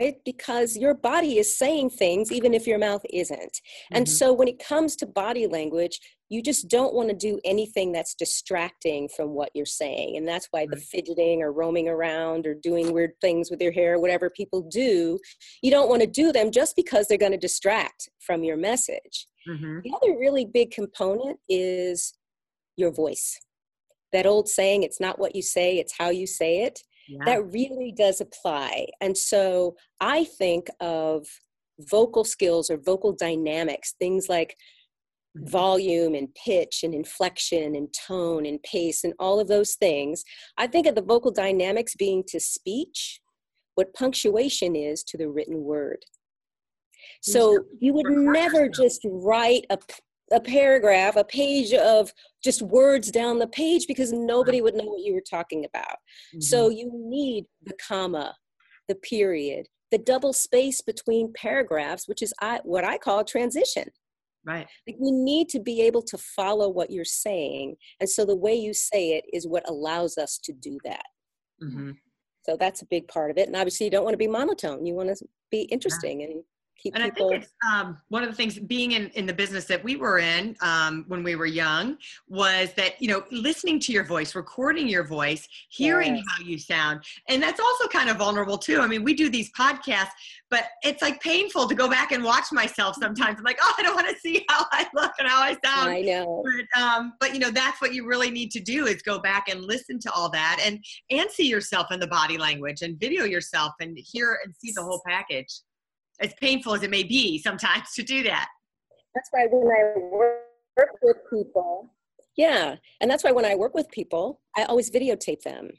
right? 0.00 0.16
Because 0.24 0.76
your 0.76 0.94
body 0.94 1.38
is 1.38 1.56
saying 1.56 1.90
things 1.90 2.32
even 2.32 2.54
if 2.54 2.66
your 2.66 2.78
mouth 2.78 3.04
isn't. 3.10 3.40
Mm-hmm. 3.40 3.96
And 3.96 4.08
so 4.08 4.32
when 4.32 4.48
it 4.48 4.58
comes 4.58 4.96
to 4.96 5.06
body 5.06 5.46
language, 5.46 6.00
you 6.28 6.42
just 6.42 6.68
don't 6.68 6.94
want 6.94 7.10
to 7.10 7.14
do 7.14 7.38
anything 7.44 7.92
that's 7.92 8.14
distracting 8.14 9.08
from 9.08 9.30
what 9.30 9.50
you're 9.54 9.66
saying. 9.66 10.16
And 10.16 10.26
that's 10.26 10.48
why 10.50 10.60
right. 10.60 10.70
the 10.70 10.76
fidgeting 10.76 11.42
or 11.42 11.52
roaming 11.52 11.88
around 11.88 12.46
or 12.46 12.54
doing 12.54 12.92
weird 12.92 13.12
things 13.20 13.50
with 13.50 13.60
your 13.60 13.72
hair, 13.72 14.00
whatever 14.00 14.30
people 14.30 14.62
do, 14.62 15.18
you 15.62 15.70
don't 15.70 15.88
want 15.88 16.00
to 16.00 16.08
do 16.08 16.32
them 16.32 16.50
just 16.50 16.76
because 16.76 17.06
they're 17.06 17.18
going 17.18 17.32
to 17.32 17.38
distract 17.38 18.08
from 18.18 18.42
your 18.42 18.56
message. 18.56 19.26
Mm-hmm. 19.48 19.80
The 19.84 19.92
other 19.94 20.18
really 20.18 20.46
big 20.46 20.70
component 20.70 21.38
is 21.48 22.14
your 22.76 22.90
voice. 22.92 23.38
That 24.14 24.24
old 24.24 24.48
saying, 24.48 24.82
it's 24.82 25.00
not 25.00 25.18
what 25.18 25.36
you 25.36 25.42
say, 25.42 25.78
it's 25.78 25.92
how 25.98 26.08
you 26.08 26.26
say 26.26 26.62
it 26.62 26.80
yeah. 27.08 27.24
that 27.24 27.52
really 27.52 27.92
does 27.96 28.20
apply. 28.20 28.86
And 29.00 29.16
so 29.16 29.76
I 30.00 30.24
think 30.24 30.68
of 30.80 31.26
vocal 31.80 32.24
skills 32.24 32.70
or 32.70 32.76
vocal 32.76 33.12
dynamics, 33.12 33.94
things 33.98 34.28
like 34.28 34.56
mm-hmm. 35.36 35.48
volume 35.48 36.14
and 36.14 36.34
pitch 36.34 36.80
and 36.82 36.94
inflection 36.94 37.74
and 37.74 37.92
tone 38.06 38.46
and 38.46 38.62
pace 38.62 39.04
and 39.04 39.14
all 39.18 39.40
of 39.40 39.48
those 39.48 39.74
things. 39.74 40.24
I 40.56 40.66
think 40.66 40.86
of 40.86 40.94
the 40.94 41.02
vocal 41.02 41.30
dynamics 41.30 41.94
being 41.96 42.24
to 42.28 42.40
speech 42.40 43.20
what 43.74 43.94
punctuation 43.94 44.76
is 44.76 45.02
to 45.04 45.18
the 45.18 45.28
written 45.28 45.62
word. 45.64 46.04
So 47.22 47.58
you 47.80 47.92
would 47.94 48.06
never 48.08 48.68
just 48.68 49.00
write 49.04 49.66
a 49.68 49.78
a 50.32 50.40
paragraph, 50.40 51.16
a 51.16 51.24
page 51.24 51.72
of 51.72 52.12
just 52.42 52.62
words 52.62 53.10
down 53.10 53.38
the 53.38 53.46
page 53.46 53.86
because 53.86 54.12
nobody 54.12 54.60
would 54.60 54.74
know 54.74 54.84
what 54.84 55.02
you 55.02 55.14
were 55.14 55.22
talking 55.28 55.64
about. 55.64 55.96
Mm-hmm. 56.34 56.40
So 56.40 56.68
you 56.70 56.90
need 56.92 57.44
the 57.64 57.74
comma, 57.86 58.34
the 58.88 58.94
period, 58.96 59.66
the 59.90 59.98
double 59.98 60.32
space 60.32 60.80
between 60.80 61.32
paragraphs, 61.34 62.08
which 62.08 62.22
is 62.22 62.32
I, 62.40 62.60
what 62.64 62.84
I 62.84 62.98
call 62.98 63.24
transition. 63.24 63.84
Right. 64.46 64.66
Like 64.86 64.96
we 64.98 65.10
need 65.10 65.48
to 65.50 65.60
be 65.60 65.82
able 65.82 66.02
to 66.02 66.18
follow 66.18 66.68
what 66.68 66.90
you're 66.90 67.04
saying. 67.04 67.76
And 68.00 68.08
so 68.08 68.24
the 68.24 68.36
way 68.36 68.54
you 68.54 68.74
say 68.74 69.12
it 69.12 69.24
is 69.32 69.46
what 69.46 69.68
allows 69.68 70.18
us 70.18 70.38
to 70.44 70.52
do 70.52 70.78
that. 70.84 71.06
Mm-hmm. 71.62 71.92
So 72.44 72.56
that's 72.58 72.82
a 72.82 72.86
big 72.86 73.08
part 73.08 73.30
of 73.30 73.38
it. 73.38 73.46
And 73.46 73.56
obviously, 73.56 73.84
you 73.84 73.90
don't 73.90 74.04
want 74.04 74.12
to 74.12 74.18
be 74.18 74.28
monotone. 74.28 74.84
You 74.84 74.94
want 74.94 75.16
to 75.16 75.26
be 75.50 75.62
interesting 75.62 76.20
yeah. 76.20 76.26
and 76.26 76.44
keep 76.80 76.94
and 76.94 77.04
people. 77.04 77.28
I 77.28 77.30
think 77.30 77.42
it's 77.42 77.52
um, 77.70 77.98
one 78.08 78.22
of 78.22 78.28
the 78.28 78.34
things 78.34 78.58
being 78.58 78.92
in, 78.92 79.08
in 79.10 79.26
the 79.26 79.32
business 79.32 79.64
that 79.66 79.82
we 79.82 79.96
were 79.96 80.18
in 80.18 80.56
um, 80.60 81.04
when 81.08 81.22
we 81.22 81.36
were 81.36 81.46
young 81.46 81.96
was 82.28 82.72
that, 82.74 83.00
you 83.00 83.08
know, 83.08 83.24
listening 83.30 83.80
to 83.80 83.92
your 83.92 84.04
voice, 84.04 84.34
recording 84.34 84.86
your 84.88 85.04
voice, 85.04 85.48
hearing 85.70 86.16
yes. 86.16 86.24
how 86.28 86.44
you 86.44 86.58
sound. 86.58 87.02
And 87.28 87.42
that's 87.42 87.60
also 87.60 87.88
kind 87.88 88.10
of 88.10 88.16
vulnerable 88.18 88.58
too. 88.58 88.80
I 88.80 88.86
mean, 88.86 89.04
we 89.04 89.14
do 89.14 89.30
these 89.30 89.50
podcasts, 89.52 90.10
but 90.50 90.64
it's 90.82 91.02
like 91.02 91.20
painful 91.20 91.68
to 91.68 91.74
go 91.74 91.88
back 91.88 92.12
and 92.12 92.22
watch 92.22 92.46
myself 92.52 92.96
sometimes. 93.00 93.38
I'm 93.38 93.44
like, 93.44 93.58
oh, 93.62 93.74
I 93.78 93.82
don't 93.82 93.94
want 93.94 94.08
to 94.08 94.18
see 94.20 94.44
how 94.48 94.66
I 94.70 94.86
look 94.94 95.12
and 95.18 95.28
how 95.28 95.42
I 95.42 95.56
sound. 95.64 95.90
I 95.90 96.00
know. 96.00 96.44
But, 96.44 96.80
um, 96.80 97.14
but 97.20 97.32
you 97.32 97.40
know, 97.40 97.50
that's 97.50 97.80
what 97.80 97.94
you 97.94 98.06
really 98.06 98.30
need 98.30 98.50
to 98.52 98.60
do 98.60 98.86
is 98.86 99.02
go 99.02 99.18
back 99.18 99.48
and 99.48 99.62
listen 99.62 99.98
to 100.00 100.12
all 100.12 100.30
that 100.30 100.60
and, 100.64 100.84
and 101.10 101.30
see 101.30 101.48
yourself 101.48 101.90
in 101.90 102.00
the 102.00 102.06
body 102.06 102.38
language 102.38 102.82
and 102.82 102.98
video 102.98 103.24
yourself 103.24 103.72
and 103.80 103.98
hear 103.98 104.38
and 104.44 104.54
see 104.56 104.72
the 104.74 104.82
whole 104.82 105.02
package 105.06 105.60
as 106.20 106.32
painful 106.40 106.74
as 106.74 106.82
it 106.82 106.90
may 106.90 107.02
be 107.02 107.38
sometimes 107.38 107.92
to 107.94 108.02
do 108.02 108.22
that. 108.22 108.48
That's 109.14 109.28
why 109.30 109.46
when 109.50 109.68
I 109.68 109.98
work 110.76 110.98
with 111.02 111.16
people, 111.30 111.90
yeah, 112.36 112.76
and 113.00 113.10
that's 113.10 113.22
why 113.22 113.32
when 113.32 113.44
I 113.44 113.54
work 113.54 113.74
with 113.74 113.90
people, 113.90 114.40
I 114.56 114.64
always 114.64 114.90
videotape 114.90 115.42
them. 115.42 115.70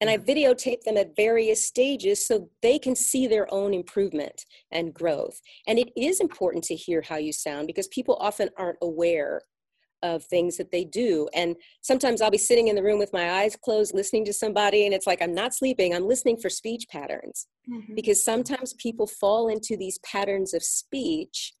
And 0.00 0.08
I 0.08 0.16
videotape 0.16 0.80
them 0.82 0.96
at 0.96 1.14
various 1.14 1.66
stages 1.66 2.26
so 2.26 2.48
they 2.62 2.78
can 2.78 2.96
see 2.96 3.26
their 3.26 3.52
own 3.52 3.74
improvement 3.74 4.46
and 4.72 4.94
growth. 4.94 5.38
And 5.66 5.78
it 5.78 5.90
is 5.94 6.20
important 6.20 6.64
to 6.64 6.74
hear 6.74 7.02
how 7.02 7.16
you 7.16 7.34
sound 7.34 7.66
because 7.66 7.86
people 7.88 8.16
often 8.18 8.48
aren't 8.56 8.78
aware 8.80 9.42
of 10.02 10.24
things 10.24 10.56
that 10.56 10.70
they 10.70 10.84
do. 10.84 11.28
And 11.34 11.56
sometimes 11.82 12.20
I'll 12.20 12.30
be 12.30 12.38
sitting 12.38 12.68
in 12.68 12.76
the 12.76 12.82
room 12.82 12.98
with 12.98 13.12
my 13.12 13.40
eyes 13.40 13.56
closed, 13.56 13.94
listening 13.94 14.24
to 14.26 14.32
somebody, 14.32 14.84
and 14.84 14.94
it's 14.94 15.06
like 15.06 15.22
I'm 15.22 15.34
not 15.34 15.54
sleeping, 15.54 15.94
I'm 15.94 16.06
listening 16.06 16.38
for 16.38 16.50
speech 16.50 16.86
patterns. 16.90 17.46
Mm-hmm. 17.70 17.94
Because 17.94 18.24
sometimes 18.24 18.74
people 18.74 19.06
fall 19.06 19.48
into 19.48 19.76
these 19.76 19.98
patterns 19.98 20.54
of 20.54 20.62
speech 20.62 21.54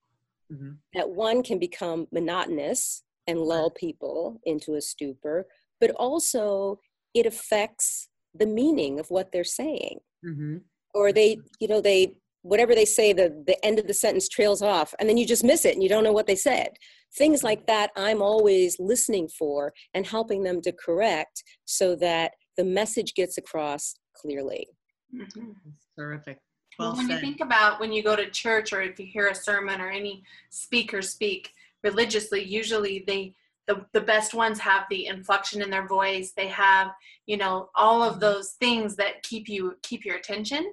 mm-hmm. 0.52 0.72
that 0.94 1.10
one 1.10 1.42
can 1.42 1.58
become 1.58 2.06
monotonous 2.12 3.02
and 3.26 3.40
lull 3.40 3.70
people 3.70 4.40
into 4.44 4.74
a 4.74 4.80
stupor, 4.80 5.46
but 5.80 5.90
also 5.92 6.80
it 7.14 7.26
affects 7.26 8.08
the 8.34 8.46
meaning 8.46 8.98
of 8.98 9.10
what 9.10 9.32
they're 9.32 9.44
saying. 9.44 10.00
Mm-hmm. 10.24 10.58
Or 10.94 11.12
they, 11.12 11.38
you 11.60 11.68
know, 11.68 11.80
they 11.80 12.14
whatever 12.42 12.74
they 12.74 12.84
say 12.84 13.12
the 13.12 13.42
the 13.46 13.62
end 13.64 13.78
of 13.78 13.86
the 13.86 13.94
sentence 13.94 14.28
trails 14.28 14.62
off 14.62 14.94
and 14.98 15.08
then 15.08 15.16
you 15.16 15.26
just 15.26 15.44
miss 15.44 15.64
it 15.64 15.74
and 15.74 15.82
you 15.82 15.88
don't 15.88 16.04
know 16.04 16.12
what 16.12 16.26
they 16.26 16.36
said 16.36 16.70
things 17.16 17.42
like 17.42 17.66
that 17.66 17.90
i'm 17.96 18.22
always 18.22 18.76
listening 18.78 19.28
for 19.28 19.72
and 19.94 20.06
helping 20.06 20.42
them 20.42 20.60
to 20.60 20.72
correct 20.72 21.42
so 21.64 21.96
that 21.96 22.32
the 22.56 22.64
message 22.64 23.14
gets 23.14 23.38
across 23.38 23.94
clearly 24.14 24.66
mm-hmm. 25.14 25.50
terrific 25.98 26.38
well, 26.78 26.88
well 26.88 26.96
when 26.96 27.08
said. 27.08 27.14
you 27.14 27.20
think 27.20 27.40
about 27.40 27.80
when 27.80 27.92
you 27.92 28.02
go 28.02 28.16
to 28.16 28.30
church 28.30 28.72
or 28.72 28.82
if 28.82 28.98
you 28.98 29.06
hear 29.06 29.28
a 29.28 29.34
sermon 29.34 29.80
or 29.80 29.90
any 29.90 30.22
speaker 30.50 31.02
speak 31.02 31.50
religiously 31.82 32.42
usually 32.42 33.04
they 33.06 33.34
the, 33.66 33.84
the 33.92 34.00
best 34.00 34.34
ones 34.34 34.58
have 34.58 34.84
the 34.90 35.06
inflection 35.06 35.62
in 35.62 35.70
their 35.70 35.86
voice 35.86 36.32
they 36.36 36.48
have 36.48 36.88
you 37.26 37.36
know 37.36 37.70
all 37.74 38.02
of 38.02 38.20
those 38.20 38.52
things 38.60 38.96
that 38.96 39.22
keep 39.22 39.48
you 39.48 39.74
keep 39.82 40.04
your 40.04 40.16
attention 40.16 40.72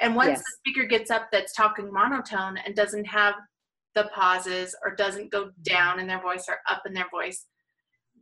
and 0.00 0.16
once 0.16 0.30
yes. 0.30 0.38
the 0.38 0.56
speaker 0.58 0.86
gets 0.86 1.10
up 1.10 1.28
that's 1.30 1.54
talking 1.54 1.92
monotone 1.92 2.56
and 2.64 2.74
doesn't 2.74 3.04
have 3.04 3.34
the 3.94 4.10
pauses 4.14 4.74
or 4.84 4.94
doesn't 4.94 5.30
go 5.30 5.50
down 5.62 6.00
in 6.00 6.06
their 6.06 6.20
voice 6.20 6.46
or 6.48 6.58
up 6.68 6.82
in 6.86 6.92
their 6.92 7.08
voice, 7.10 7.46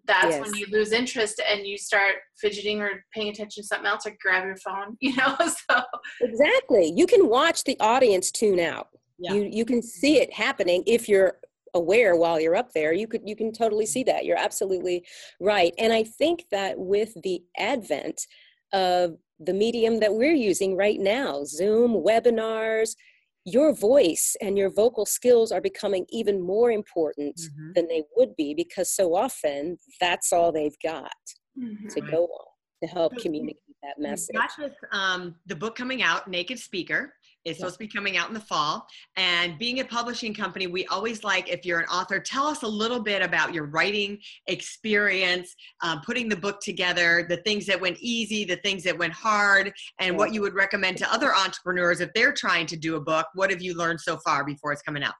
that's 0.06 0.36
yes. 0.36 0.40
when 0.40 0.54
you 0.54 0.66
lose 0.70 0.92
interest 0.92 1.40
and 1.48 1.66
you 1.66 1.78
start 1.78 2.14
fidgeting 2.40 2.80
or 2.80 3.04
paying 3.14 3.28
attention 3.28 3.62
to 3.62 3.66
something 3.66 3.86
else 3.86 4.06
or 4.06 4.16
grab 4.20 4.44
your 4.44 4.56
phone, 4.56 4.96
you 5.00 5.14
know? 5.16 5.36
so 5.38 5.82
Exactly. 6.20 6.92
You 6.94 7.06
can 7.06 7.28
watch 7.28 7.64
the 7.64 7.78
audience 7.80 8.30
tune 8.30 8.60
out. 8.60 8.88
Yeah. 9.18 9.34
You 9.34 9.48
you 9.52 9.64
can 9.64 9.82
see 9.82 10.20
it 10.20 10.32
happening 10.32 10.82
if 10.86 11.08
you're 11.08 11.34
aware 11.74 12.16
while 12.16 12.38
you're 12.38 12.56
up 12.56 12.70
there 12.72 12.92
you 12.92 13.06
could 13.06 13.22
you 13.24 13.34
can 13.34 13.50
totally 13.50 13.86
see 13.86 14.02
that 14.02 14.26
you're 14.26 14.36
absolutely 14.36 15.02
right 15.40 15.72
and 15.78 15.90
i 15.90 16.02
think 16.02 16.44
that 16.50 16.78
with 16.78 17.14
the 17.22 17.42
advent 17.56 18.26
of 18.74 19.16
the 19.44 19.52
medium 19.52 19.98
that 20.00 20.12
we're 20.12 20.34
using 20.34 20.76
right 20.76 21.00
now 21.00 21.44
Zoom, 21.44 21.92
webinars. 21.92 22.94
Your 23.44 23.74
voice 23.74 24.36
and 24.40 24.56
your 24.56 24.70
vocal 24.70 25.04
skills 25.04 25.50
are 25.50 25.60
becoming 25.60 26.06
even 26.10 26.40
more 26.40 26.70
important 26.70 27.36
mm-hmm. 27.36 27.72
than 27.74 27.88
they 27.88 28.02
would 28.16 28.36
be 28.36 28.54
because 28.54 28.94
so 28.94 29.14
often 29.14 29.78
that's 30.00 30.32
all 30.32 30.52
they've 30.52 30.78
got 30.82 31.12
mm-hmm. 31.58 31.88
to 31.88 32.00
go 32.00 32.24
on 32.24 32.46
to 32.82 32.88
help 32.88 33.16
communicate 33.18 33.56
that 33.82 33.98
message. 33.98 34.34
Not 34.34 34.50
just 34.58 34.76
um, 34.92 35.36
the 35.46 35.56
book 35.56 35.76
coming 35.76 36.02
out, 36.02 36.28
Naked 36.28 36.58
Speaker, 36.58 37.14
it's 37.44 37.58
supposed 37.58 37.74
to 37.74 37.78
be 37.78 37.88
coming 37.88 38.16
out 38.16 38.28
in 38.28 38.34
the 38.34 38.40
fall. 38.40 38.86
And 39.16 39.58
being 39.58 39.80
a 39.80 39.84
publishing 39.84 40.32
company, 40.32 40.66
we 40.66 40.86
always 40.86 41.24
like, 41.24 41.48
if 41.48 41.64
you're 41.64 41.80
an 41.80 41.86
author, 41.86 42.20
tell 42.20 42.46
us 42.46 42.62
a 42.62 42.68
little 42.68 43.00
bit 43.00 43.22
about 43.22 43.52
your 43.52 43.66
writing 43.66 44.18
experience, 44.46 45.54
um, 45.82 46.00
putting 46.04 46.28
the 46.28 46.36
book 46.36 46.60
together, 46.60 47.26
the 47.28 47.38
things 47.38 47.66
that 47.66 47.80
went 47.80 47.98
easy, 48.00 48.44
the 48.44 48.56
things 48.56 48.84
that 48.84 48.96
went 48.96 49.12
hard, 49.12 49.72
and 49.98 50.16
what 50.16 50.32
you 50.32 50.40
would 50.40 50.54
recommend 50.54 50.98
to 50.98 51.12
other 51.12 51.34
entrepreneurs 51.34 52.00
if 52.00 52.12
they're 52.14 52.32
trying 52.32 52.66
to 52.66 52.76
do 52.76 52.96
a 52.96 53.00
book. 53.00 53.26
What 53.34 53.50
have 53.50 53.62
you 53.62 53.74
learned 53.74 54.00
so 54.00 54.18
far 54.18 54.44
before 54.44 54.72
it's 54.72 54.82
coming 54.82 55.02
out? 55.02 55.14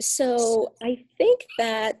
So 0.00 0.72
I 0.82 1.04
think 1.18 1.44
that 1.58 2.00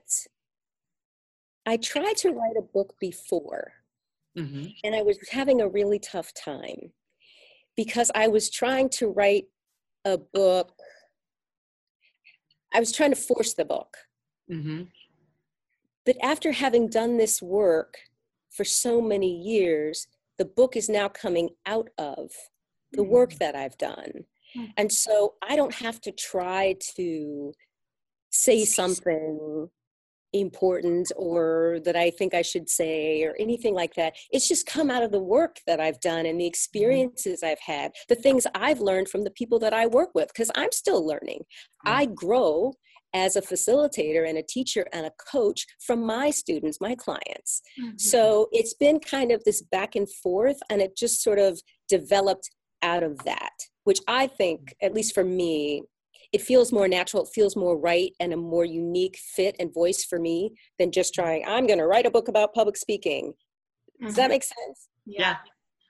I 1.66 1.76
tried 1.76 2.16
to 2.18 2.30
write 2.30 2.56
a 2.58 2.62
book 2.62 2.94
before. 3.00 3.72
Mm-hmm. 4.38 4.66
And 4.84 4.94
I 4.94 5.02
was 5.02 5.18
having 5.30 5.60
a 5.60 5.68
really 5.68 5.98
tough 5.98 6.32
time 6.34 6.92
because 7.80 8.10
I 8.14 8.28
was 8.28 8.50
trying 8.50 8.90
to 8.90 9.08
write 9.08 9.46
a 10.04 10.18
book. 10.18 10.70
I 12.74 12.78
was 12.78 12.92
trying 12.92 13.08
to 13.08 13.16
force 13.16 13.54
the 13.54 13.64
book. 13.64 13.96
Mm-hmm. 14.52 14.82
But 16.04 16.16
after 16.22 16.52
having 16.52 16.90
done 16.90 17.16
this 17.16 17.40
work 17.40 17.96
for 18.50 18.64
so 18.64 19.00
many 19.00 19.34
years, 19.34 20.08
the 20.36 20.44
book 20.44 20.76
is 20.76 20.90
now 20.90 21.08
coming 21.08 21.48
out 21.64 21.88
of 21.96 22.32
the 22.92 23.02
work 23.02 23.30
mm. 23.30 23.38
that 23.38 23.56
I've 23.56 23.78
done. 23.78 24.26
Mm. 24.54 24.72
And 24.76 24.92
so 24.92 25.36
I 25.40 25.56
don't 25.56 25.76
have 25.76 26.02
to 26.02 26.12
try 26.12 26.76
to 26.96 27.54
say 28.28 28.66
something 28.66 29.70
important 30.32 31.10
or 31.16 31.78
that 31.84 31.96
I 31.96 32.10
think 32.10 32.34
I 32.34 32.42
should 32.42 32.68
say 32.68 33.22
or 33.24 33.34
anything 33.38 33.74
like 33.74 33.94
that. 33.94 34.14
It's 34.30 34.48
just 34.48 34.66
come 34.66 34.90
out 34.90 35.02
of 35.02 35.12
the 35.12 35.22
work 35.22 35.56
that 35.66 35.80
I've 35.80 36.00
done 36.00 36.26
and 36.26 36.38
the 36.38 36.44
mm-hmm. 36.44 36.48
experiences 36.48 37.42
I've 37.42 37.60
had, 37.60 37.92
the 38.08 38.14
things 38.14 38.46
I've 38.54 38.80
learned 38.80 39.08
from 39.08 39.24
the 39.24 39.30
people 39.30 39.58
that 39.60 39.72
I 39.72 39.86
work 39.86 40.10
with, 40.14 40.28
because 40.28 40.50
I'm 40.54 40.72
still 40.72 41.06
learning. 41.06 41.42
I 41.84 42.06
grow 42.06 42.74
as 43.12 43.34
a 43.34 43.42
facilitator 43.42 44.28
and 44.28 44.38
a 44.38 44.42
teacher 44.42 44.86
and 44.92 45.06
a 45.06 45.12
coach 45.30 45.66
from 45.84 46.04
my 46.04 46.30
students, 46.30 46.80
my 46.80 46.94
clients. 46.94 47.60
Mm-hmm. 47.80 47.96
So 47.98 48.48
it's 48.52 48.74
been 48.74 49.00
kind 49.00 49.32
of 49.32 49.42
this 49.44 49.62
back 49.62 49.96
and 49.96 50.08
forth, 50.22 50.58
and 50.70 50.80
it 50.80 50.96
just 50.96 51.22
sort 51.22 51.38
of 51.38 51.60
developed 51.88 52.50
out 52.82 53.02
of 53.02 53.18
that, 53.24 53.52
which 53.84 53.98
I 54.06 54.26
think, 54.26 54.74
at 54.80 54.94
least 54.94 55.14
for 55.14 55.24
me, 55.24 55.82
it 56.32 56.42
feels 56.42 56.72
more 56.72 56.88
natural, 56.88 57.24
it 57.24 57.30
feels 57.34 57.56
more 57.56 57.76
right 57.78 58.12
and 58.20 58.32
a 58.32 58.36
more 58.36 58.64
unique 58.64 59.18
fit 59.18 59.56
and 59.58 59.72
voice 59.74 60.04
for 60.04 60.18
me 60.18 60.52
than 60.78 60.92
just 60.92 61.14
trying, 61.14 61.44
I'm 61.46 61.66
going 61.66 61.78
to 61.78 61.86
write 61.86 62.06
a 62.06 62.10
book 62.10 62.28
about 62.28 62.54
public 62.54 62.76
speaking. 62.76 63.34
Does 64.00 64.14
that 64.14 64.22
mm-hmm. 64.22 64.30
make 64.30 64.44
sense? 64.44 64.88
Yeah. 65.06 65.36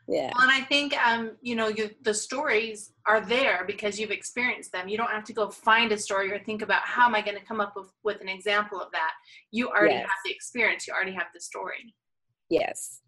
Yeah. 0.08 0.32
Well, 0.34 0.48
and 0.48 0.50
I 0.50 0.62
think, 0.62 0.96
um, 1.06 1.32
you 1.40 1.54
know, 1.54 1.68
you, 1.68 1.90
the 2.02 2.14
stories 2.14 2.92
are 3.06 3.20
there 3.20 3.64
because 3.64 4.00
you've 4.00 4.10
experienced 4.10 4.72
them. 4.72 4.88
You 4.88 4.96
don't 4.96 5.10
have 5.10 5.22
to 5.24 5.32
go 5.32 5.50
find 5.50 5.92
a 5.92 5.98
story 5.98 6.32
or 6.32 6.38
think 6.40 6.62
about 6.62 6.82
how 6.82 7.06
am 7.06 7.14
I 7.14 7.20
going 7.20 7.36
to 7.36 7.44
come 7.44 7.60
up 7.60 7.74
with, 7.76 7.92
with 8.02 8.20
an 8.20 8.28
example 8.28 8.80
of 8.80 8.90
that. 8.90 9.12
You 9.52 9.68
already 9.68 9.94
yes. 9.94 10.02
have 10.02 10.18
the 10.24 10.32
experience. 10.32 10.88
You 10.88 10.94
already 10.94 11.12
have 11.12 11.28
the 11.32 11.40
story. 11.40 11.94
Yes. 12.48 13.02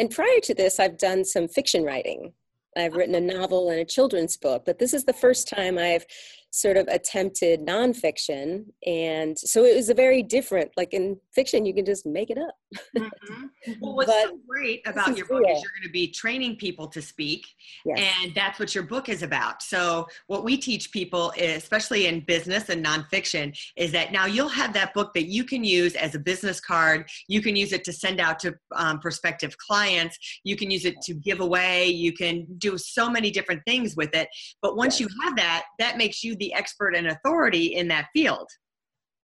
And 0.00 0.10
prior 0.10 0.40
to 0.42 0.54
this, 0.54 0.80
I've 0.80 0.98
done 0.98 1.24
some 1.24 1.46
fiction 1.46 1.84
writing. 1.84 2.32
I've 2.76 2.94
written 2.94 3.14
a 3.14 3.20
novel 3.20 3.70
and 3.70 3.80
a 3.80 3.84
children's 3.84 4.36
book, 4.36 4.64
but 4.66 4.78
this 4.78 4.94
is 4.94 5.04
the 5.04 5.12
first 5.12 5.48
time 5.48 5.78
I've 5.78 6.06
sort 6.50 6.76
of 6.76 6.86
attempted 6.88 7.60
nonfiction. 7.60 8.64
And 8.86 9.38
so 9.38 9.64
it 9.64 9.76
was 9.76 9.88
a 9.88 9.94
very 9.94 10.22
different, 10.22 10.70
like 10.76 10.92
in 10.92 11.18
fiction, 11.34 11.66
you 11.66 11.74
can 11.74 11.84
just 11.84 12.06
make 12.06 12.30
it 12.30 12.38
up. 12.38 12.54
Mm-hmm. 12.96 13.46
Well, 13.80 13.94
what's 13.94 14.10
so 14.10 14.38
great 14.48 14.80
about 14.86 15.16
your 15.18 15.26
book 15.26 15.42
is 15.42 15.62
you're 15.62 15.72
going 15.76 15.84
to 15.84 15.90
be 15.92 16.08
training 16.08 16.56
people 16.56 16.88
to 16.88 17.02
speak, 17.02 17.46
yes. 17.84 17.98
and 18.00 18.34
that's 18.34 18.58
what 18.58 18.74
your 18.74 18.84
book 18.84 19.10
is 19.10 19.22
about. 19.22 19.62
So, 19.62 20.06
what 20.28 20.44
we 20.44 20.56
teach 20.56 20.90
people, 20.90 21.32
especially 21.38 22.06
in 22.06 22.20
business 22.20 22.70
and 22.70 22.84
nonfiction, 22.84 23.56
is 23.76 23.92
that 23.92 24.12
now 24.12 24.24
you'll 24.24 24.48
have 24.48 24.72
that 24.74 24.94
book 24.94 25.12
that 25.14 25.26
you 25.26 25.44
can 25.44 25.62
use 25.62 25.94
as 25.94 26.14
a 26.14 26.18
business 26.18 26.58
card. 26.58 27.08
You 27.28 27.42
can 27.42 27.54
use 27.54 27.72
it 27.72 27.84
to 27.84 27.92
send 27.92 28.18
out 28.18 28.38
to 28.40 28.54
um, 28.74 28.98
prospective 28.98 29.56
clients. 29.58 30.18
You 30.44 30.56
can 30.56 30.70
use 30.70 30.86
it 30.86 31.00
to 31.02 31.14
give 31.14 31.40
away. 31.40 31.88
You 31.88 32.14
can 32.14 32.46
do 32.58 32.78
so 32.78 33.10
many 33.10 33.30
different 33.30 33.60
things 33.66 33.94
with 33.94 34.14
it. 34.14 34.28
But 34.62 34.76
once 34.76 34.98
yes. 34.98 35.08
you 35.08 35.22
have 35.22 35.36
that, 35.36 35.64
that 35.78 35.98
makes 35.98 36.24
you 36.24 36.34
the 36.36 36.54
expert 36.54 36.96
and 36.96 37.08
authority 37.08 37.74
in 37.74 37.88
that 37.88 38.06
field 38.14 38.48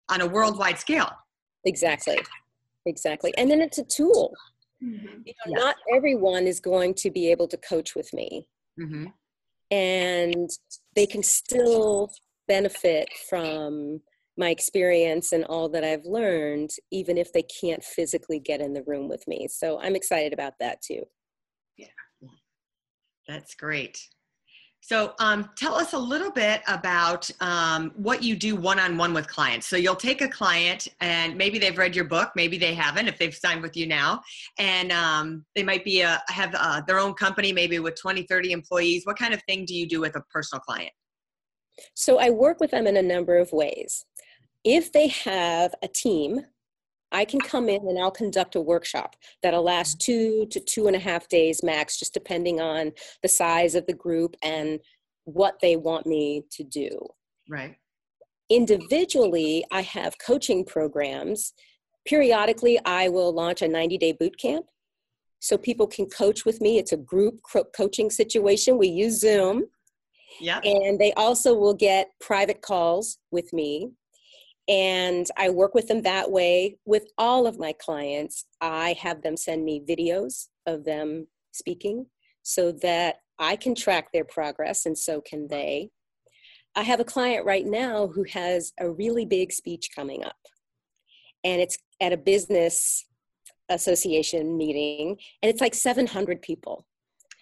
on 0.09 0.21
a 0.21 0.27
worldwide 0.27 0.77
scale. 0.77 1.09
Exactly. 1.65 2.17
Exactly. 2.85 3.33
And 3.37 3.49
then 3.49 3.61
it's 3.61 3.77
a 3.77 3.83
tool. 3.83 4.33
Mm-hmm. 4.83 5.21
You 5.25 5.33
know, 5.45 5.61
Not 5.63 5.75
everyone 5.93 6.47
is 6.47 6.59
going 6.59 6.93
to 6.95 7.11
be 7.11 7.31
able 7.31 7.47
to 7.47 7.57
coach 7.57 7.95
with 7.95 8.13
me. 8.13 8.47
Mm-hmm. 8.79 9.05
And 9.71 10.49
they 10.95 11.07
can 11.07 11.23
still 11.23 12.11
benefit 12.47 13.09
from 13.29 14.01
my 14.37 14.49
experience 14.49 15.31
and 15.31 15.45
all 15.45 15.69
that 15.69 15.83
I've 15.83 16.05
learned, 16.05 16.69
even 16.91 17.17
if 17.17 17.31
they 17.31 17.43
can't 17.43 17.83
physically 17.83 18.39
get 18.39 18.61
in 18.61 18.73
the 18.73 18.83
room 18.83 19.07
with 19.07 19.27
me. 19.27 19.47
So 19.49 19.79
I'm 19.79 19.95
excited 19.95 20.33
about 20.33 20.53
that 20.59 20.81
too. 20.81 21.03
Yeah. 21.77 21.87
That's 23.27 23.55
great. 23.55 23.99
So, 24.87 25.15
um, 25.17 25.49
tell 25.55 25.73
us 25.73 25.93
a 25.93 25.97
little 25.97 26.29
bit 26.29 26.61
about 26.67 27.27
um, 27.41 27.91
what 27.95 28.21
you 28.21 28.35
do 28.35 28.55
one 28.55 28.79
on 28.79 28.97
one 28.97 29.15
with 29.15 29.27
clients. 29.27 29.65
So, 29.65 29.77
you'll 29.77 29.95
take 29.95 30.21
a 30.21 30.27
client 30.27 30.89
and 31.01 31.35
maybe 31.35 31.57
they've 31.57 31.75
read 31.75 31.95
your 31.95 32.05
book, 32.05 32.29
maybe 32.35 32.59
they 32.59 32.75
haven't 32.75 33.07
if 33.07 33.17
they've 33.17 33.33
signed 33.33 33.63
with 33.63 33.75
you 33.75 33.87
now, 33.87 34.21
and 34.59 34.91
um, 34.91 35.43
they 35.55 35.63
might 35.63 35.83
be 35.83 36.01
a, 36.01 36.21
have 36.27 36.53
uh, 36.53 36.81
their 36.81 36.99
own 36.99 37.15
company, 37.15 37.51
maybe 37.51 37.79
with 37.79 37.99
20, 37.99 38.27
30 38.29 38.51
employees. 38.51 39.07
What 39.07 39.17
kind 39.17 39.33
of 39.33 39.41
thing 39.49 39.65
do 39.65 39.73
you 39.73 39.87
do 39.87 40.01
with 40.01 40.15
a 40.17 40.21
personal 40.31 40.59
client? 40.59 40.91
So, 41.95 42.19
I 42.19 42.29
work 42.29 42.59
with 42.59 42.69
them 42.69 42.85
in 42.85 42.95
a 42.95 43.01
number 43.01 43.39
of 43.39 43.51
ways. 43.51 44.05
If 44.63 44.91
they 44.91 45.07
have 45.07 45.73
a 45.81 45.87
team, 45.87 46.41
I 47.15 47.23
can 47.23 47.39
come 47.39 47.69
in 47.69 47.87
and 47.87 47.97
I'll 47.97 48.11
conduct 48.11 48.55
a 48.55 48.61
workshop 48.61 49.15
that'll 49.41 49.63
last 49.63 49.99
mm-hmm. 49.99 50.11
two 50.11 50.45
to 50.47 50.59
two 50.59 50.87
and 50.87 50.97
a 50.97 50.99
half 50.99 51.29
days 51.29 51.63
max, 51.63 51.97
just 51.97 52.13
depending 52.13 52.59
on 52.59 52.91
the 53.23 53.29
size 53.29 53.73
of 53.73 53.87
the 53.87 53.93
group 53.93 54.35
and 54.43 54.79
what 55.23 55.55
they 55.61 55.77
want 55.77 56.05
me 56.05 56.43
to 56.51 56.63
do. 56.65 56.99
Right. 57.49 57.77
Individually, 58.49 59.63
I 59.71 59.81
have 59.81 60.19
coaching 60.19 60.65
programs. 60.65 61.53
Periodically, 62.05 62.79
I 62.83 63.07
will 63.07 63.33
launch 63.33 63.61
a 63.61 63.67
90 63.69 63.97
day 63.97 64.11
boot 64.11 64.37
camp 64.37 64.65
so 65.39 65.57
people 65.57 65.87
can 65.87 66.07
coach 66.07 66.43
with 66.43 66.59
me. 66.59 66.79
It's 66.79 66.91
a 66.91 66.97
group 66.97 67.39
coaching 67.75 68.09
situation. 68.09 68.77
We 68.77 68.89
use 68.89 69.21
Zoom. 69.21 69.63
Yeah. 70.41 70.59
And 70.65 70.99
they 70.99 71.13
also 71.13 71.55
will 71.55 71.73
get 71.73 72.09
private 72.19 72.61
calls 72.61 73.19
with 73.31 73.53
me 73.53 73.91
and 74.67 75.27
I 75.37 75.49
work 75.49 75.75
with 75.75 75.87
them 75.87 76.01
that 76.03 76.31
way. 76.31 76.77
With 76.85 77.05
all 77.17 77.45
of 77.45 77.59
my 77.59 77.73
clients, 77.73 78.45
I 78.61 78.95
have 78.99 79.21
them 79.21 79.37
send 79.37 79.63
me 79.63 79.83
videos 79.87 80.47
of 80.65 80.83
them 80.83 81.27
speaking 81.51 82.07
so 82.43 82.71
that 82.71 83.17
I 83.37 83.55
can 83.55 83.75
track 83.75 84.11
their 84.11 84.25
progress 84.25 84.85
and 84.85 84.97
so 84.97 85.21
can 85.21 85.47
they. 85.47 85.89
I 86.75 86.83
have 86.83 86.99
a 86.99 87.05
client 87.05 87.45
right 87.45 87.65
now 87.65 88.07
who 88.07 88.25
has 88.31 88.73
a 88.79 88.89
really 88.89 89.25
big 89.25 89.53
speech 89.53 89.89
coming 89.95 90.25
up, 90.25 90.35
and 91.43 91.61
it's 91.61 91.77
at 92.01 92.11
a 92.11 92.17
business 92.17 93.05
association 93.69 94.57
meeting, 94.57 95.17
and 95.41 95.49
it's 95.49 95.61
like 95.61 95.73
700 95.73 96.41
people. 96.41 96.85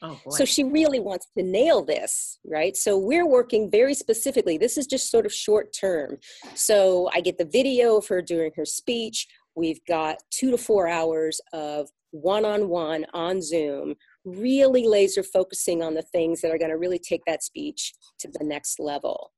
Oh, 0.06 0.20
so 0.32 0.44
she 0.44 0.66
really 0.66 1.00
wants 1.00 1.28
to 1.38 1.44
nail 1.44 1.82
this, 1.82 2.38
right? 2.46 2.76
So 2.76 2.98
we're 2.98 3.28
working 3.28 3.72
very 3.72 3.94
specifically. 3.94 4.58
This 4.58 4.78
is 4.78 4.86
just 4.86 5.10
sort 5.10 5.26
of 5.26 5.34
short 5.34 5.74
term. 5.74 6.18
So 6.56 7.10
I 7.14 7.22
get 7.22 7.38
the 7.38 7.46
video 7.46 7.96
of 7.96 8.08
her 8.10 8.22
during 8.22 8.52
her 8.58 8.66
speech. 8.66 9.26
We've 9.56 9.80
got 9.88 10.18
two 10.30 10.52
to 10.52 10.58
four 10.58 10.90
hours 10.90 11.40
of 11.54 11.90
one 12.12 12.44
on 12.44 12.68
one 12.68 13.06
on 13.14 13.42
Zoom, 13.42 13.96
really 14.26 14.86
laser 14.86 15.24
focusing 15.24 15.82
on 15.82 15.94
the 15.94 16.02
things 16.02 16.42
that 16.42 16.52
are 16.52 16.58
going 16.58 16.72
to 16.72 16.78
really 16.78 17.00
take 17.00 17.22
that 17.26 17.42
speech 17.42 17.94
to 18.20 18.28
the 18.28 18.44
next 18.44 18.82
level. 18.82 19.32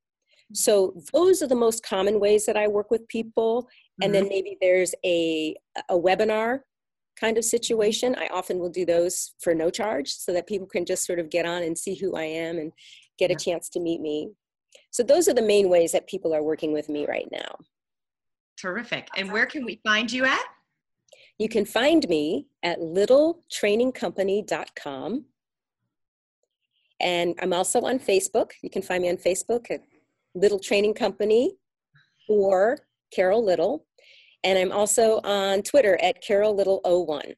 So 0.53 0.95
those 1.13 1.43
are 1.43 1.47
the 1.47 1.55
most 1.55 1.85
common 1.85 2.19
ways 2.19 2.45
that 2.47 2.57
I 2.57 2.67
work 2.67 2.89
with 2.89 3.07
people. 3.07 3.67
And 4.01 4.11
mm-hmm. 4.11 4.23
then 4.23 4.29
maybe 4.29 4.57
there's 4.61 4.95
a, 5.05 5.55
a 5.89 5.95
webinar 5.95 6.61
kind 7.19 7.37
of 7.37 7.45
situation. 7.45 8.15
I 8.17 8.27
often 8.33 8.59
will 8.59 8.69
do 8.69 8.85
those 8.85 9.33
for 9.39 9.55
no 9.55 9.69
charge 9.69 10.13
so 10.13 10.33
that 10.33 10.47
people 10.47 10.67
can 10.67 10.85
just 10.85 11.05
sort 11.05 11.19
of 11.19 11.29
get 11.29 11.45
on 11.45 11.63
and 11.63 11.77
see 11.77 11.95
who 11.95 12.15
I 12.15 12.23
am 12.23 12.57
and 12.57 12.71
get 13.17 13.31
a 13.31 13.35
chance 13.35 13.69
to 13.69 13.79
meet 13.79 14.01
me. 14.01 14.31
So 14.91 15.03
those 15.03 15.27
are 15.27 15.33
the 15.33 15.41
main 15.41 15.69
ways 15.69 15.91
that 15.91 16.07
people 16.07 16.33
are 16.33 16.43
working 16.43 16.71
with 16.73 16.89
me 16.89 17.05
right 17.05 17.27
now. 17.31 17.57
Terrific. 18.59 19.07
And 19.17 19.31
where 19.31 19.45
can 19.45 19.63
we 19.65 19.79
find 19.83 20.11
you 20.11 20.25
at? 20.25 20.43
You 21.37 21.49
can 21.49 21.65
find 21.65 22.07
me 22.07 22.47
at 22.63 22.79
littletrainingcompany.com. 22.79 25.25
And 27.01 27.35
I'm 27.41 27.51
also 27.51 27.81
on 27.81 27.99
Facebook. 27.99 28.51
You 28.61 28.69
can 28.69 28.81
find 28.81 29.01
me 29.01 29.09
on 29.09 29.17
Facebook 29.17 29.69
at 29.69 29.81
Little 30.33 30.59
Training 30.59 30.93
Company 30.93 31.57
or 32.29 32.77
Carol 33.13 33.43
Little. 33.43 33.85
And 34.45 34.59
I'm 34.59 34.71
also 34.71 35.19
on 35.23 35.63
Twitter 35.63 35.99
at 36.01 36.21
Carol 36.21 36.55
Little 36.55 36.79
01. 36.85 37.33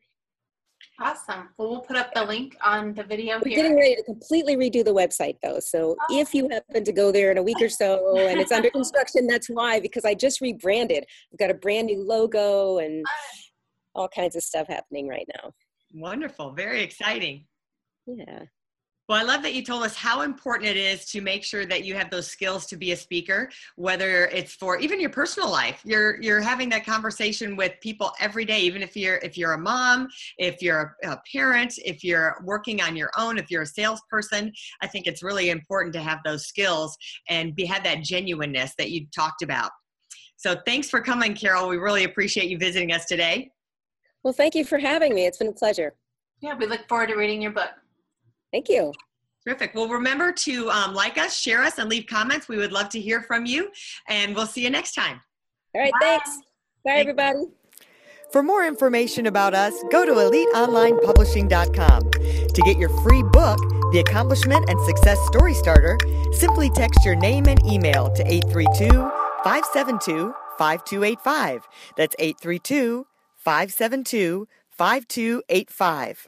Awesome. 0.99 1.49
Well, 1.57 1.69
we'll 1.69 1.81
put 1.81 1.95
up 1.95 2.13
the 2.13 2.25
link 2.25 2.57
on 2.61 2.93
the 2.93 3.03
video 3.03 3.39
We're 3.43 3.49
here. 3.49 3.57
getting 3.57 3.77
ready 3.77 3.95
to 3.95 4.03
completely 4.03 4.57
redo 4.57 4.83
the 4.83 4.93
website 4.93 5.37
though. 5.41 5.59
So 5.59 5.95
oh. 5.99 6.19
if 6.19 6.33
you 6.33 6.49
happen 6.49 6.83
to 6.83 6.91
go 6.91 7.11
there 7.11 7.31
in 7.31 7.37
a 7.37 7.43
week 7.43 7.61
or 7.61 7.69
so 7.69 8.17
and 8.17 8.39
it's 8.39 8.51
under 8.51 8.69
construction, 8.71 9.25
that's 9.25 9.47
why, 9.47 9.79
because 9.79 10.05
I 10.05 10.15
just 10.15 10.41
rebranded. 10.41 11.05
I've 11.31 11.39
got 11.39 11.51
a 11.51 11.53
brand 11.53 11.87
new 11.87 12.03
logo 12.03 12.79
and 12.79 13.05
all 13.95 14.09
kinds 14.09 14.35
of 14.35 14.43
stuff 14.43 14.67
happening 14.67 15.07
right 15.07 15.27
now. 15.41 15.51
Wonderful. 15.93 16.51
Very 16.51 16.81
exciting. 16.81 17.45
Yeah. 18.07 18.43
Well, 19.07 19.17
I 19.17 19.23
love 19.23 19.41
that 19.43 19.53
you 19.53 19.63
told 19.63 19.83
us 19.83 19.95
how 19.95 20.21
important 20.23 20.69
it 20.69 20.75
is 20.75 21.05
to 21.11 21.21
make 21.21 21.45
sure 21.45 21.65
that 21.65 21.85
you 21.85 21.95
have 21.95 22.09
those 22.09 22.27
skills 22.27 22.65
to 22.65 22.75
be 22.75 22.91
a 22.91 22.97
speaker, 22.97 23.49
whether 23.77 24.25
it's 24.25 24.53
for 24.53 24.77
even 24.79 24.99
your 24.99 25.09
personal 25.09 25.49
life. 25.49 25.79
You're 25.85 26.21
you're 26.21 26.41
having 26.41 26.67
that 26.69 26.85
conversation 26.85 27.55
with 27.55 27.73
people 27.81 28.11
every 28.19 28.43
day, 28.43 28.59
even 28.59 28.81
if 28.81 28.97
you're 28.97 29.15
if 29.17 29.37
you're 29.37 29.53
a 29.53 29.57
mom, 29.57 30.09
if 30.37 30.61
you're 30.61 30.97
a, 31.03 31.11
a 31.11 31.21
parent, 31.31 31.73
if 31.85 32.03
you're 32.03 32.41
working 32.43 32.81
on 32.81 32.97
your 32.97 33.09
own, 33.17 33.37
if 33.37 33.49
you're 33.49 33.61
a 33.61 33.67
salesperson. 33.67 34.51
I 34.81 34.87
think 34.87 35.07
it's 35.07 35.23
really 35.23 35.51
important 35.51 35.93
to 35.93 36.01
have 36.01 36.19
those 36.25 36.45
skills 36.45 36.97
and 37.29 37.55
be 37.55 37.65
have 37.65 37.85
that 37.85 38.03
genuineness 38.03 38.73
that 38.77 38.91
you 38.91 39.07
talked 39.15 39.41
about. 39.41 39.71
So 40.35 40.57
thanks 40.65 40.89
for 40.89 40.99
coming, 40.99 41.33
Carol. 41.33 41.69
We 41.69 41.77
really 41.77 42.03
appreciate 42.03 42.49
you 42.49 42.57
visiting 42.57 42.91
us 42.91 43.05
today. 43.05 43.51
Well, 44.23 44.33
thank 44.33 44.53
you 44.53 44.65
for 44.65 44.77
having 44.77 45.15
me. 45.15 45.25
It's 45.25 45.37
been 45.37 45.47
a 45.47 45.53
pleasure. 45.53 45.93
Yeah, 46.41 46.55
we 46.55 46.65
look 46.65 46.87
forward 46.89 47.07
to 47.07 47.15
reading 47.15 47.41
your 47.41 47.51
book. 47.51 47.71
Thank 48.51 48.69
you. 48.69 48.93
Terrific. 49.45 49.73
Well, 49.73 49.87
remember 49.87 50.31
to 50.31 50.69
um, 50.69 50.93
like 50.93 51.17
us, 51.17 51.37
share 51.37 51.63
us, 51.63 51.77
and 51.77 51.89
leave 51.89 52.05
comments. 52.07 52.49
We 52.49 52.57
would 52.57 52.73
love 52.73 52.89
to 52.89 52.99
hear 52.99 53.21
from 53.21 53.45
you, 53.45 53.69
and 54.09 54.35
we'll 54.35 54.45
see 54.45 54.63
you 54.63 54.69
next 54.69 54.93
time. 54.93 55.21
All 55.73 55.81
right. 55.81 55.93
Bye. 55.93 55.99
Thanks. 56.01 56.37
Bye, 56.83 56.91
Thank 56.91 56.99
everybody. 57.01 57.45
For 58.31 58.43
more 58.43 58.65
information 58.65 59.27
about 59.27 59.53
us, 59.53 59.73
go 59.89 60.05
to 60.05 60.11
eliteonlinepublishing.com. 60.11 62.11
To 62.11 62.61
get 62.65 62.77
your 62.77 62.89
free 63.03 63.23
book, 63.23 63.57
The 63.93 64.03
Accomplishment 64.05 64.69
and 64.69 64.77
Success 64.81 65.17
Story 65.27 65.53
Starter, 65.53 65.97
simply 66.33 66.69
text 66.71 67.05
your 67.05 67.15
name 67.15 67.45
and 67.45 67.63
email 67.65 68.11
to 68.11 68.27
832 68.27 68.89
572 69.45 70.33
5285. 70.57 71.67
That's 71.95 72.15
832 72.19 73.07
572 73.37 74.47
5285. 74.71 76.27